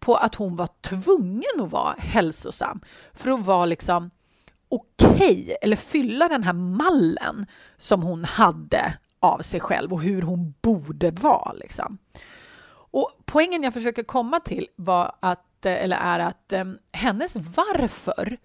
på 0.00 0.14
att 0.14 0.34
hon 0.34 0.56
var 0.56 0.68
tvungen 0.80 1.60
att 1.64 1.70
vara 1.70 1.94
hälsosam 1.98 2.80
för 3.14 3.30
att 3.30 3.40
vara 3.40 3.66
liksom 3.66 4.10
okej 4.68 5.42
okay, 5.42 5.56
eller 5.62 5.76
fylla 5.76 6.28
den 6.28 6.42
här 6.42 6.52
mallen 6.52 7.46
som 7.76 8.02
hon 8.02 8.24
hade 8.24 8.98
av 9.20 9.38
sig 9.38 9.60
själv 9.60 9.92
och 9.92 10.02
hur 10.02 10.22
hon 10.22 10.54
borde 10.62 11.10
vara. 11.10 11.52
Liksom. 11.52 11.98
Och 12.92 13.10
poängen 13.24 13.62
jag 13.62 13.74
försöker 13.74 14.02
komma 14.02 14.40
till 14.40 14.66
var 14.76 15.12
att, 15.20 15.66
eh, 15.66 15.84
eller 15.84 15.96
är 15.96 16.18
att 16.18 16.52
eh, 16.52 16.64
hennes 16.92 17.36
varför, 17.36 18.36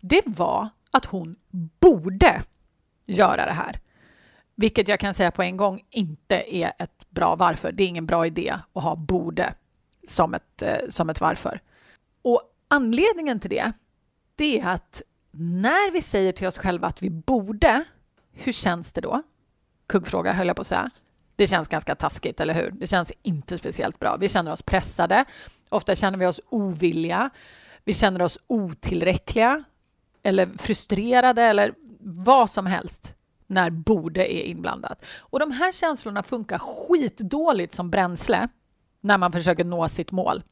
det 0.00 0.22
var 0.26 0.68
att 0.90 1.04
hon 1.04 1.36
borde 1.80 2.42
göra 3.06 3.46
det 3.46 3.52
här. 3.52 3.80
Vilket 4.54 4.88
jag 4.88 5.00
kan 5.00 5.14
säga 5.14 5.30
på 5.30 5.42
en 5.42 5.56
gång 5.56 5.82
inte 5.90 6.56
är 6.56 6.72
ett 6.78 7.10
bra 7.10 7.36
varför. 7.36 7.72
Det 7.72 7.82
är 7.82 7.88
ingen 7.88 8.06
bra 8.06 8.26
idé 8.26 8.54
att 8.72 8.82
ha 8.82 8.96
borde 8.96 9.54
som 10.08 10.34
ett, 10.34 10.62
eh, 10.62 10.78
som 10.88 11.10
ett 11.10 11.20
varför. 11.20 11.60
Och 12.22 12.42
anledningen 12.68 13.40
till 13.40 13.50
det, 13.50 13.72
det 14.36 14.60
är 14.60 14.66
att 14.66 15.02
när 15.30 15.90
vi 15.90 16.00
säger 16.00 16.32
till 16.32 16.46
oss 16.46 16.58
själva 16.58 16.88
att 16.88 17.02
vi 17.02 17.10
borde, 17.10 17.84
hur 18.32 18.52
känns 18.52 18.92
det 18.92 19.00
då? 19.00 19.22
Kuggfråga 19.86 20.32
höll 20.32 20.46
jag 20.46 20.56
på 20.56 20.60
att 20.60 20.66
säga. 20.66 20.90
Det 21.36 21.46
känns 21.46 21.68
ganska 21.68 21.94
taskigt, 21.94 22.40
eller 22.40 22.54
hur? 22.54 22.70
Det 22.70 22.86
känns 22.86 23.12
inte 23.22 23.58
speciellt 23.58 23.98
bra. 23.98 24.16
Vi 24.16 24.28
känner 24.28 24.52
oss 24.52 24.62
pressade. 24.62 25.24
Ofta 25.68 25.94
känner 25.94 26.18
vi 26.18 26.26
oss 26.26 26.40
ovilliga. 26.48 27.30
Vi 27.84 27.94
känner 27.94 28.22
oss 28.22 28.38
otillräckliga 28.46 29.64
eller 30.22 30.46
frustrerade 30.46 31.42
eller 31.42 31.74
vad 32.00 32.50
som 32.50 32.66
helst 32.66 33.14
när 33.46 33.70
borde 33.70 34.34
är 34.34 34.42
inblandat. 34.42 35.04
Och 35.18 35.38
de 35.38 35.50
här 35.50 35.72
känslorna 35.72 36.22
funkar 36.22 36.58
skitdåligt 36.58 37.74
som 37.74 37.90
bränsle 37.90 38.48
när 39.00 39.18
man 39.18 39.32
försöker 39.32 39.64
nå 39.64 39.88
sitt 39.88 40.12
mål. 40.12 40.42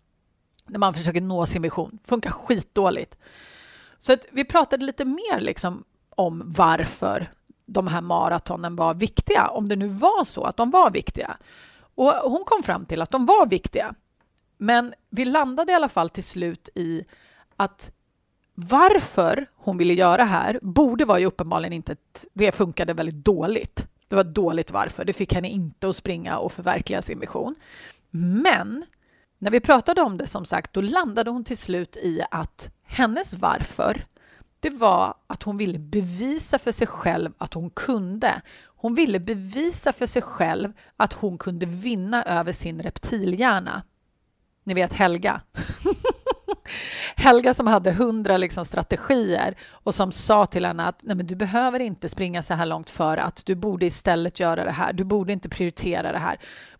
När 0.66 0.78
man 0.78 0.94
försöker 0.94 1.20
nå 1.20 1.46
sin 1.46 1.62
vision. 1.62 1.98
Funkar 2.04 2.30
skitdåligt. 2.30 3.18
Så 3.98 4.12
att 4.12 4.26
vi 4.32 4.44
pratade 4.44 4.84
lite 4.84 5.04
mer 5.04 5.40
liksom 5.40 5.84
om 6.10 6.42
varför 6.46 7.30
de 7.66 7.86
här 7.86 8.00
maratonen 8.00 8.76
var 8.76 8.94
viktiga, 8.94 9.48
om 9.48 9.68
det 9.68 9.76
nu 9.76 9.88
var 9.88 10.24
så 10.24 10.44
att 10.44 10.56
de 10.56 10.70
var 10.70 10.90
viktiga. 10.90 11.36
Och 11.94 12.12
hon 12.12 12.44
kom 12.44 12.62
fram 12.62 12.86
till 12.86 13.02
att 13.02 13.10
de 13.10 13.26
var 13.26 13.46
viktiga. 13.46 13.94
Men 14.56 14.94
vi 15.10 15.24
landade 15.24 15.72
i 15.72 15.74
alla 15.74 15.88
fall 15.88 16.10
till 16.10 16.24
slut 16.24 16.68
i 16.74 17.04
att 17.56 17.92
varför 18.54 19.46
hon 19.54 19.78
ville 19.78 19.94
göra 19.94 20.24
här 20.24 20.58
borde 20.62 21.04
vara 21.04 21.18
ju 21.18 21.26
uppenbarligen 21.26 21.72
inte... 21.72 21.92
Ett, 21.92 22.26
det 22.32 22.52
funkade 22.52 22.94
väldigt 22.94 23.24
dåligt. 23.24 23.86
Det 24.08 24.16
var 24.16 24.24
dåligt 24.24 24.70
varför. 24.70 25.04
Det 25.04 25.12
fick 25.12 25.34
henne 25.34 25.48
inte 25.48 25.88
att 25.88 25.96
springa 25.96 26.38
och 26.38 26.52
förverkliga 26.52 27.02
sin 27.02 27.20
vision. 27.20 27.54
Men 28.10 28.84
när 29.38 29.50
vi 29.50 29.60
pratade 29.60 30.02
om 30.02 30.18
det, 30.18 30.26
som 30.26 30.44
sagt, 30.44 30.72
då 30.72 30.80
landade 30.80 31.30
hon 31.30 31.44
till 31.44 31.58
slut 31.58 31.96
i 31.96 32.22
att 32.30 32.70
hennes 32.82 33.34
varför 33.34 34.06
det 34.60 34.70
var 34.70 35.14
att 35.26 35.42
hon 35.42 35.56
ville 35.56 35.78
bevisa 35.78 36.58
för 36.58 36.72
sig 36.72 36.86
själv 36.86 37.32
att 37.38 37.54
hon 37.54 37.70
kunde. 37.70 38.42
Hon 38.64 38.94
ville 38.94 39.20
bevisa 39.20 39.92
för 39.92 40.06
sig 40.06 40.22
själv 40.22 40.72
att 40.96 41.12
hon 41.12 41.38
kunde 41.38 41.66
vinna 41.66 42.24
över 42.24 42.52
sin 42.52 42.82
reptilhjärna. 42.82 43.82
Ni 44.64 44.74
vet 44.74 44.92
Helga. 44.92 45.40
Helga 47.16 47.54
som 47.54 47.66
hade 47.66 47.92
hundra 47.92 48.36
liksom 48.36 48.64
strategier 48.64 49.56
och 49.70 49.94
som 49.94 50.12
sa 50.12 50.46
till 50.46 50.64
henne 50.66 50.84
att 50.84 51.02
Nej, 51.02 51.16
men 51.16 51.26
du 51.26 51.34
behöver 51.34 51.80
inte 51.80 52.08
springa 52.08 52.42
så 52.42 52.54
här 52.54 52.66
långt 52.66 52.90
för 52.90 53.16
att 53.16 53.46
du 53.46 53.54
borde 53.54 53.86
istället 53.86 54.40
göra 54.40 54.64
det 54.64 54.72
här. 54.72 54.92
Du 54.92 55.04
borde 55.04 55.32
inte 55.32 55.48
prioritera 55.48 56.12
det 56.12 56.18
här. 56.18 56.38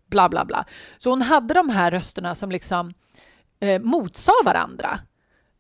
Bla, 0.09 0.29
bla, 0.29 0.45
bla. 0.45 0.65
Så 0.99 1.11
hon 1.11 1.23
hade 1.23 1.55
de 1.55 1.69
här 1.69 1.91
rösterna 1.91 2.35
som 2.35 2.51
liksom 2.51 2.95
eh, 3.61 3.81
motsa 3.81 4.33
varandra. 4.45 5.01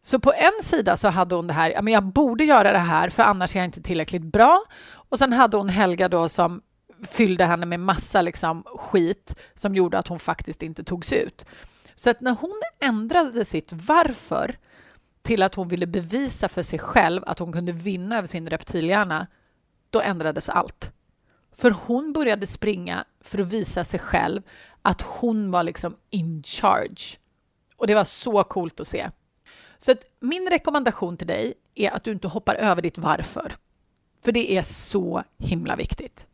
Så 0.00 0.18
på 0.18 0.32
en 0.32 0.64
sida 0.64 0.96
så 0.96 1.08
hade 1.08 1.34
hon 1.34 1.46
det 1.46 1.52
här, 1.52 1.70
ja, 1.70 1.82
men 1.82 1.92
jag 1.92 2.04
borde 2.04 2.44
göra 2.44 2.72
det 2.72 2.78
här 2.78 3.10
för 3.10 3.22
annars 3.22 3.56
är 3.56 3.60
jag 3.60 3.64
inte 3.64 3.82
tillräckligt 3.82 4.22
bra. 4.22 4.64
Och 4.90 5.18
sen 5.18 5.32
hade 5.32 5.56
hon 5.56 5.68
Helga 5.68 6.08
då 6.08 6.28
som 6.28 6.62
fyllde 7.06 7.44
henne 7.44 7.66
med 7.66 7.80
massa 7.80 8.22
liksom 8.22 8.62
skit 8.76 9.34
som 9.54 9.74
gjorde 9.74 9.98
att 9.98 10.08
hon 10.08 10.18
faktiskt 10.18 10.62
inte 10.62 10.84
togs 10.84 11.12
ut. 11.12 11.44
Så 11.94 12.10
att 12.10 12.20
när 12.20 12.34
hon 12.40 12.60
ändrade 12.80 13.44
sitt 13.44 13.72
varför 13.72 14.58
till 15.22 15.42
att 15.42 15.54
hon 15.54 15.68
ville 15.68 15.86
bevisa 15.86 16.48
för 16.48 16.62
sig 16.62 16.78
själv 16.78 17.22
att 17.26 17.38
hon 17.38 17.52
kunde 17.52 17.72
vinna 17.72 18.18
över 18.18 18.28
sin 18.28 18.50
reptilhjärna, 18.50 19.26
då 19.90 20.00
ändrades 20.00 20.48
allt. 20.48 20.92
För 21.58 21.70
hon 21.70 22.12
började 22.12 22.46
springa 22.46 23.04
för 23.20 23.38
att 23.38 23.46
visa 23.46 23.84
sig 23.84 24.00
själv 24.00 24.42
att 24.82 25.02
hon 25.02 25.50
var 25.50 25.62
liksom 25.62 25.96
in 26.10 26.42
charge. 26.42 27.18
Och 27.76 27.86
det 27.86 27.94
var 27.94 28.04
så 28.04 28.44
coolt 28.44 28.80
att 28.80 28.88
se. 28.88 29.10
Så 29.78 29.92
att 29.92 30.04
min 30.20 30.50
rekommendation 30.50 31.16
till 31.16 31.26
dig 31.26 31.54
är 31.74 31.90
att 31.90 32.04
du 32.04 32.12
inte 32.12 32.28
hoppar 32.28 32.54
över 32.54 32.82
ditt 32.82 32.98
varför. 32.98 33.56
För 34.24 34.32
det 34.32 34.52
är 34.52 34.62
så 34.62 35.24
himla 35.38 35.76
viktigt. 35.76 36.26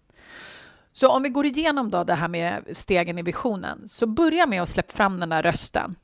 Så 0.92 1.08
om 1.08 1.22
vi 1.22 1.28
går 1.28 1.46
igenom 1.46 1.90
då 1.90 2.04
det 2.04 2.14
här 2.14 2.28
med 2.28 2.64
stegen 2.72 3.18
i 3.18 3.22
visionen, 3.22 3.88
så 3.88 4.06
börja 4.06 4.46
med 4.46 4.62
att 4.62 4.68
släppa 4.68 4.92
fram 4.92 5.20
den 5.20 5.28
där 5.28 5.42
rösten 5.42 5.96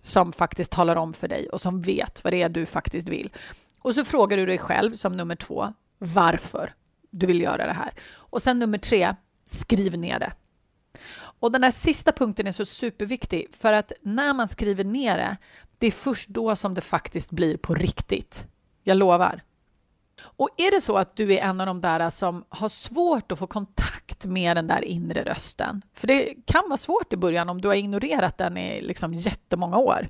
som 0.00 0.32
faktiskt 0.32 0.72
talar 0.72 0.96
om 0.96 1.12
för 1.12 1.28
dig 1.28 1.48
och 1.48 1.60
som 1.60 1.82
vet 1.82 2.24
vad 2.24 2.32
det 2.32 2.42
är 2.42 2.48
du 2.48 2.66
faktiskt 2.66 3.08
vill. 3.08 3.30
Och 3.78 3.94
så 3.94 4.04
frågar 4.04 4.36
du 4.36 4.46
dig 4.46 4.58
själv 4.58 4.94
som 4.94 5.16
nummer 5.16 5.36
två 5.36 5.72
varför 5.98 6.74
du 7.10 7.26
vill 7.26 7.40
göra 7.40 7.66
det 7.66 7.72
här. 7.72 7.92
Och 8.12 8.42
sen 8.42 8.58
nummer 8.58 8.78
tre, 8.78 9.14
skriv 9.46 9.98
ner 9.98 10.18
det. 10.18 10.32
Och 11.12 11.52
den 11.52 11.62
här 11.62 11.70
sista 11.70 12.12
punkten 12.12 12.46
är 12.46 12.52
så 12.52 12.64
superviktig 12.64 13.46
för 13.52 13.72
att 13.72 13.92
när 14.00 14.34
man 14.34 14.48
skriver 14.48 14.84
ner 14.84 15.16
det, 15.16 15.36
det 15.78 15.86
är 15.86 15.90
först 15.90 16.28
då 16.28 16.56
som 16.56 16.74
det 16.74 16.80
faktiskt 16.80 17.30
blir 17.30 17.56
på 17.56 17.74
riktigt. 17.74 18.46
Jag 18.82 18.96
lovar. 18.96 19.42
Och 20.22 20.48
är 20.56 20.70
det 20.70 20.80
så 20.80 20.96
att 20.96 21.16
du 21.16 21.34
är 21.34 21.38
en 21.38 21.60
av 21.60 21.66
de 21.66 21.80
där 21.80 22.10
som 22.10 22.44
har 22.48 22.68
svårt 22.68 23.32
att 23.32 23.38
få 23.38 23.46
kontakt 23.46 24.24
med 24.24 24.56
den 24.56 24.66
där 24.66 24.84
inre 24.84 25.24
rösten, 25.24 25.82
för 25.94 26.06
det 26.06 26.34
kan 26.46 26.62
vara 26.68 26.76
svårt 26.76 27.12
i 27.12 27.16
början 27.16 27.48
om 27.48 27.60
du 27.60 27.68
har 27.68 27.74
ignorerat 27.74 28.38
den 28.38 28.56
i 28.56 28.80
liksom 28.80 29.14
jättemånga 29.14 29.76
år, 29.76 30.06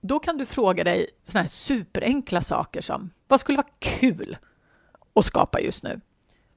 då 0.00 0.18
kan 0.18 0.38
du 0.38 0.46
fråga 0.46 0.84
dig 0.84 1.06
såna 1.24 1.40
här 1.40 1.48
superenkla 1.48 2.42
saker 2.42 2.80
som 2.80 3.10
vad 3.28 3.40
skulle 3.40 3.56
vara 3.56 3.68
kul 3.78 4.36
att 5.14 5.24
skapa 5.24 5.60
just 5.60 5.82
nu? 5.82 6.00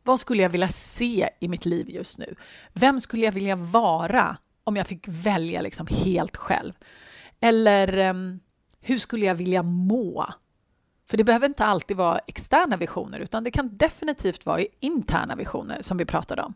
Vad 0.06 0.20
skulle 0.20 0.44
jag 0.44 0.50
vilja 0.50 0.70
se 0.70 1.30
i 1.40 1.48
mitt 1.48 1.66
liv 1.66 1.90
just 1.90 2.18
nu? 2.18 2.36
Vem 2.74 3.00
skulle 3.00 3.26
jag 3.26 3.32
vilja 3.32 3.56
vara 3.56 4.38
om 4.64 4.76
jag 4.76 4.88
fick 4.88 5.08
välja 5.08 5.62
liksom 5.62 5.88
helt 5.90 6.38
själv? 6.38 6.74
Eller 7.40 8.10
um, 8.10 8.40
hur 8.82 8.98
skulle 8.98 9.26
jag 9.26 9.36
vilja 9.36 9.64
må? 9.64 10.26
För 11.10 11.18
det 11.18 11.24
behöver 11.24 11.48
inte 11.48 11.66
alltid 11.66 11.98
vara 11.98 12.20
externa 12.20 12.78
visioner, 12.78 13.20
utan 13.20 13.44
det 13.44 13.52
kan 13.52 13.78
definitivt 13.78 14.46
vara 14.46 14.66
interna 14.80 15.36
visioner 15.36 15.82
som 15.82 15.98
vi 15.98 16.06
pratade 16.06 16.42
om. 16.42 16.54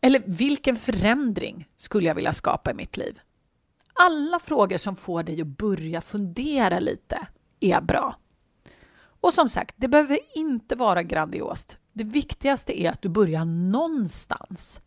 Eller 0.00 0.22
vilken 0.26 0.76
förändring 0.76 1.68
skulle 1.76 2.06
jag 2.06 2.14
vilja 2.14 2.32
skapa 2.32 2.70
i 2.70 2.74
mitt 2.74 2.96
liv? 2.96 3.20
Alla 3.94 4.38
frågor 4.38 4.76
som 4.76 4.96
får 4.96 5.22
dig 5.22 5.40
att 5.40 5.46
börja 5.46 6.00
fundera 6.00 6.80
lite 6.80 7.26
är 7.60 7.80
bra. 7.80 8.16
Och 9.20 9.34
som 9.34 9.48
sagt, 9.48 9.74
det 9.78 9.88
behöver 9.88 10.18
inte 10.34 10.74
vara 10.74 11.02
grandiost. 11.02 11.78
Det 11.92 12.04
viktigaste 12.04 12.80
är 12.82 12.90
att 12.90 13.02
du 13.02 13.08
börjar 13.08 13.44
någonstans. 13.44 14.80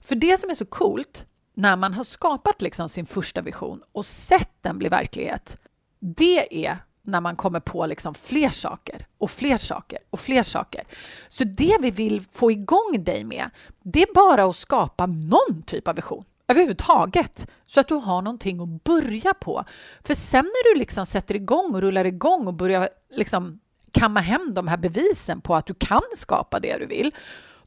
För 0.00 0.14
det 0.14 0.40
som 0.40 0.50
är 0.50 0.54
så 0.54 0.66
coolt 0.66 1.26
när 1.54 1.76
man 1.76 1.94
har 1.94 2.04
skapat 2.04 2.62
liksom 2.62 2.88
sin 2.88 3.06
första 3.06 3.40
vision 3.40 3.82
och 3.92 4.06
sett 4.06 4.52
den 4.60 4.78
bli 4.78 4.88
verklighet, 4.88 5.58
det 5.98 6.66
är 6.66 6.78
när 7.02 7.20
man 7.20 7.36
kommer 7.36 7.60
på 7.60 7.86
liksom 7.86 8.14
fler 8.14 8.48
saker 8.48 9.06
och 9.18 9.30
fler 9.30 9.56
saker 9.56 9.98
och 10.10 10.20
fler 10.20 10.42
saker. 10.42 10.84
Så 11.28 11.44
det 11.44 11.76
vi 11.80 11.90
vill 11.90 12.24
få 12.32 12.50
igång 12.50 13.04
dig 13.04 13.24
med, 13.24 13.50
det 13.82 14.02
är 14.02 14.14
bara 14.14 14.44
att 14.44 14.56
skapa 14.56 15.06
någon 15.06 15.62
typ 15.66 15.88
av 15.88 15.94
vision 15.94 16.24
överhuvudtaget 16.48 17.46
så 17.66 17.80
att 17.80 17.88
du 17.88 17.94
har 17.94 18.22
någonting 18.22 18.60
att 18.60 18.84
börja 18.84 19.34
på. 19.34 19.64
För 20.04 20.14
sen 20.14 20.44
när 20.44 20.74
du 20.74 20.78
liksom 20.78 21.06
sätter 21.06 21.34
igång 21.34 21.74
och 21.74 21.80
rullar 21.80 22.04
igång 22.04 22.46
och 22.46 22.54
börjar 22.54 22.88
liksom 23.10 23.60
kamma 23.92 24.20
hem 24.20 24.54
de 24.54 24.68
här 24.68 24.76
bevisen 24.76 25.40
på 25.40 25.56
att 25.56 25.66
du 25.66 25.74
kan 25.74 26.02
skapa 26.16 26.60
det 26.60 26.78
du 26.78 26.86
vill, 26.86 27.14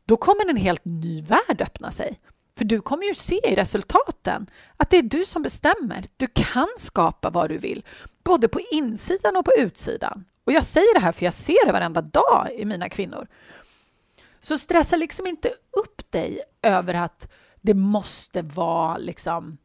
då 0.06 0.18
kommer 0.18 0.50
en 0.50 0.58
helt 0.58 0.86
ny 0.86 1.22
värld 1.22 1.62
öppna 1.62 1.92
sig. 1.92 2.20
För 2.58 2.66
du 2.66 2.82
kommer 2.82 3.04
ju 3.04 3.16
se 3.16 3.40
i 3.44 3.56
resultaten 3.56 4.48
att 4.78 4.90
det 4.90 4.98
är 4.98 5.04
du 5.04 5.26
som 5.26 5.42
bestämmer. 5.42 6.06
Du 6.18 6.28
kan 6.28 6.68
skapa 6.78 7.30
vad 7.30 7.50
du 7.50 7.58
vill, 7.58 7.86
både 8.24 8.48
på 8.48 8.60
insidan 8.72 9.36
och 9.36 9.46
på 9.46 9.52
utsidan. 9.58 10.26
Och 10.44 10.52
jag 10.52 10.66
säger 10.66 10.94
det 10.94 11.00
här 11.00 11.12
för 11.12 11.26
jag 11.26 11.34
ser 11.34 11.66
det 11.66 11.72
varenda 11.72 12.02
dag 12.02 12.50
i 12.56 12.66
mina 12.66 12.90
kvinnor. 12.90 13.28
Så 14.40 14.58
stressa 14.58 14.96
liksom 14.96 15.28
inte 15.28 15.54
upp 15.72 16.12
dig 16.12 16.42
över 16.62 16.94
att 16.94 17.32
det 17.62 17.74
måste 17.74 18.42
vara 18.42 18.98
liksom, 18.98 19.58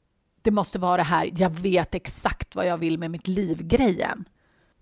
det 0.42 0.50
måste 0.50 0.78
vara 0.78 0.96
det 0.96 1.02
här, 1.02 1.30
jag 1.36 1.50
vet 1.50 1.94
exakt 1.94 2.54
vad 2.54 2.66
jag 2.66 2.78
vill 2.78 2.98
med 2.98 3.10
mitt 3.10 3.28
liv-grejen. 3.28 4.24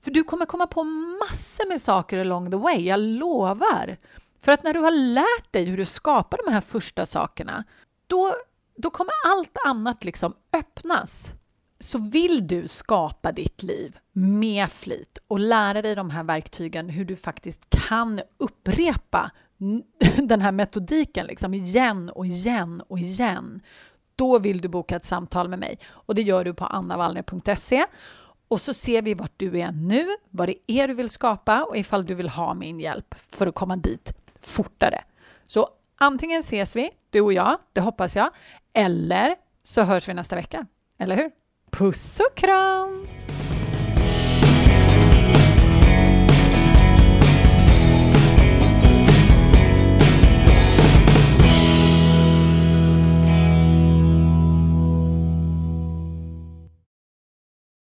För 0.05 0.11
du 0.11 0.25
kommer 0.25 0.47
komma 0.47 0.67
på 0.67 0.85
massor 0.85 1.69
med 1.69 1.81
saker 1.81 2.19
along 2.19 2.51
the 2.51 2.57
way, 2.57 2.81
jag 2.81 3.01
lovar. 3.01 3.97
För 4.41 4.53
att 4.53 4.63
när 4.63 4.75
du 4.75 4.81
har 4.81 4.91
lärt 4.91 5.53
dig 5.53 5.65
hur 5.65 5.77
du 5.77 5.85
skapar 5.85 6.39
de 6.47 6.53
här 6.53 6.61
första 6.61 7.07
sakerna, 7.07 7.65
då, 8.07 8.35
då 8.77 8.91
kommer 8.91 9.13
allt 9.27 9.59
annat 9.67 10.05
liksom 10.05 10.35
öppnas. 10.53 11.33
Så 11.81 11.99
vill 11.99 12.47
du 12.47 12.69
skapa 12.69 13.33
ditt 13.33 13.63
liv 13.63 13.97
med 14.13 14.71
flit 14.71 15.19
och 15.29 15.39
lära 15.39 15.83
dig 15.83 15.95
de 15.95 16.11
här 16.11 16.25
verktygen 16.25 16.89
hur 16.89 17.05
du 17.05 17.17
faktiskt 17.17 17.61
kan 17.89 18.21
upprepa 18.37 19.31
den 20.17 20.41
här 20.41 20.53
metodiken 20.53 21.27
liksom 21.27 21.55
igen 21.55 22.11
och 22.11 22.27
igen 22.27 22.83
och 22.89 22.99
igen, 22.99 23.61
då 24.17 24.39
vill 24.39 24.61
du 24.61 24.69
boka 24.69 24.97
ett 24.97 25.07
samtal 25.07 25.49
med 25.49 25.59
mig. 25.59 25.79
Och 25.87 26.15
det 26.15 26.23
gör 26.23 26.45
du 26.45 26.55
på 26.55 26.65
annavallner.se. 26.65 27.85
Och 28.49 28.61
så 28.61 28.75
ser 28.75 29.03
vi 29.03 29.15
vart 29.15 29.33
du 29.37 29.61
är 29.61 29.73
nu, 29.73 30.07
vad 30.31 30.49
det 30.49 30.57
är 30.67 30.89
du 30.89 30.95
vill 30.95 31.11
skapa 31.11 31.65
och 31.65 31.77
ifall 31.77 32.07
du 32.07 32.15
vill 32.15 32.29
ha 32.29 32.55
min 32.55 32.81
hjälp 32.81 33.15
för 33.29 33.47
att 33.47 33.55
komma 33.55 33.77
dit 33.77 34.13
fortare. 34.41 35.05
Så 35.47 35.69
antingen 35.97 36.41
ses 36.41 36.77
vi, 36.77 36.91
du 37.11 37.21
och 37.21 37.33
jag, 37.33 37.59
det 37.73 37.81
hoppas 37.81 38.17
jag, 38.17 38.31
eller 38.73 39.37
så 39.63 39.83
hörs 39.83 40.09
vi 40.09 40.15
nästa 40.15 40.37
vecka. 40.37 40.67
Eller 40.99 41.17
hur? 41.17 41.31
Puss 41.71 42.21
och 42.21 42.37
kram! 42.37 43.07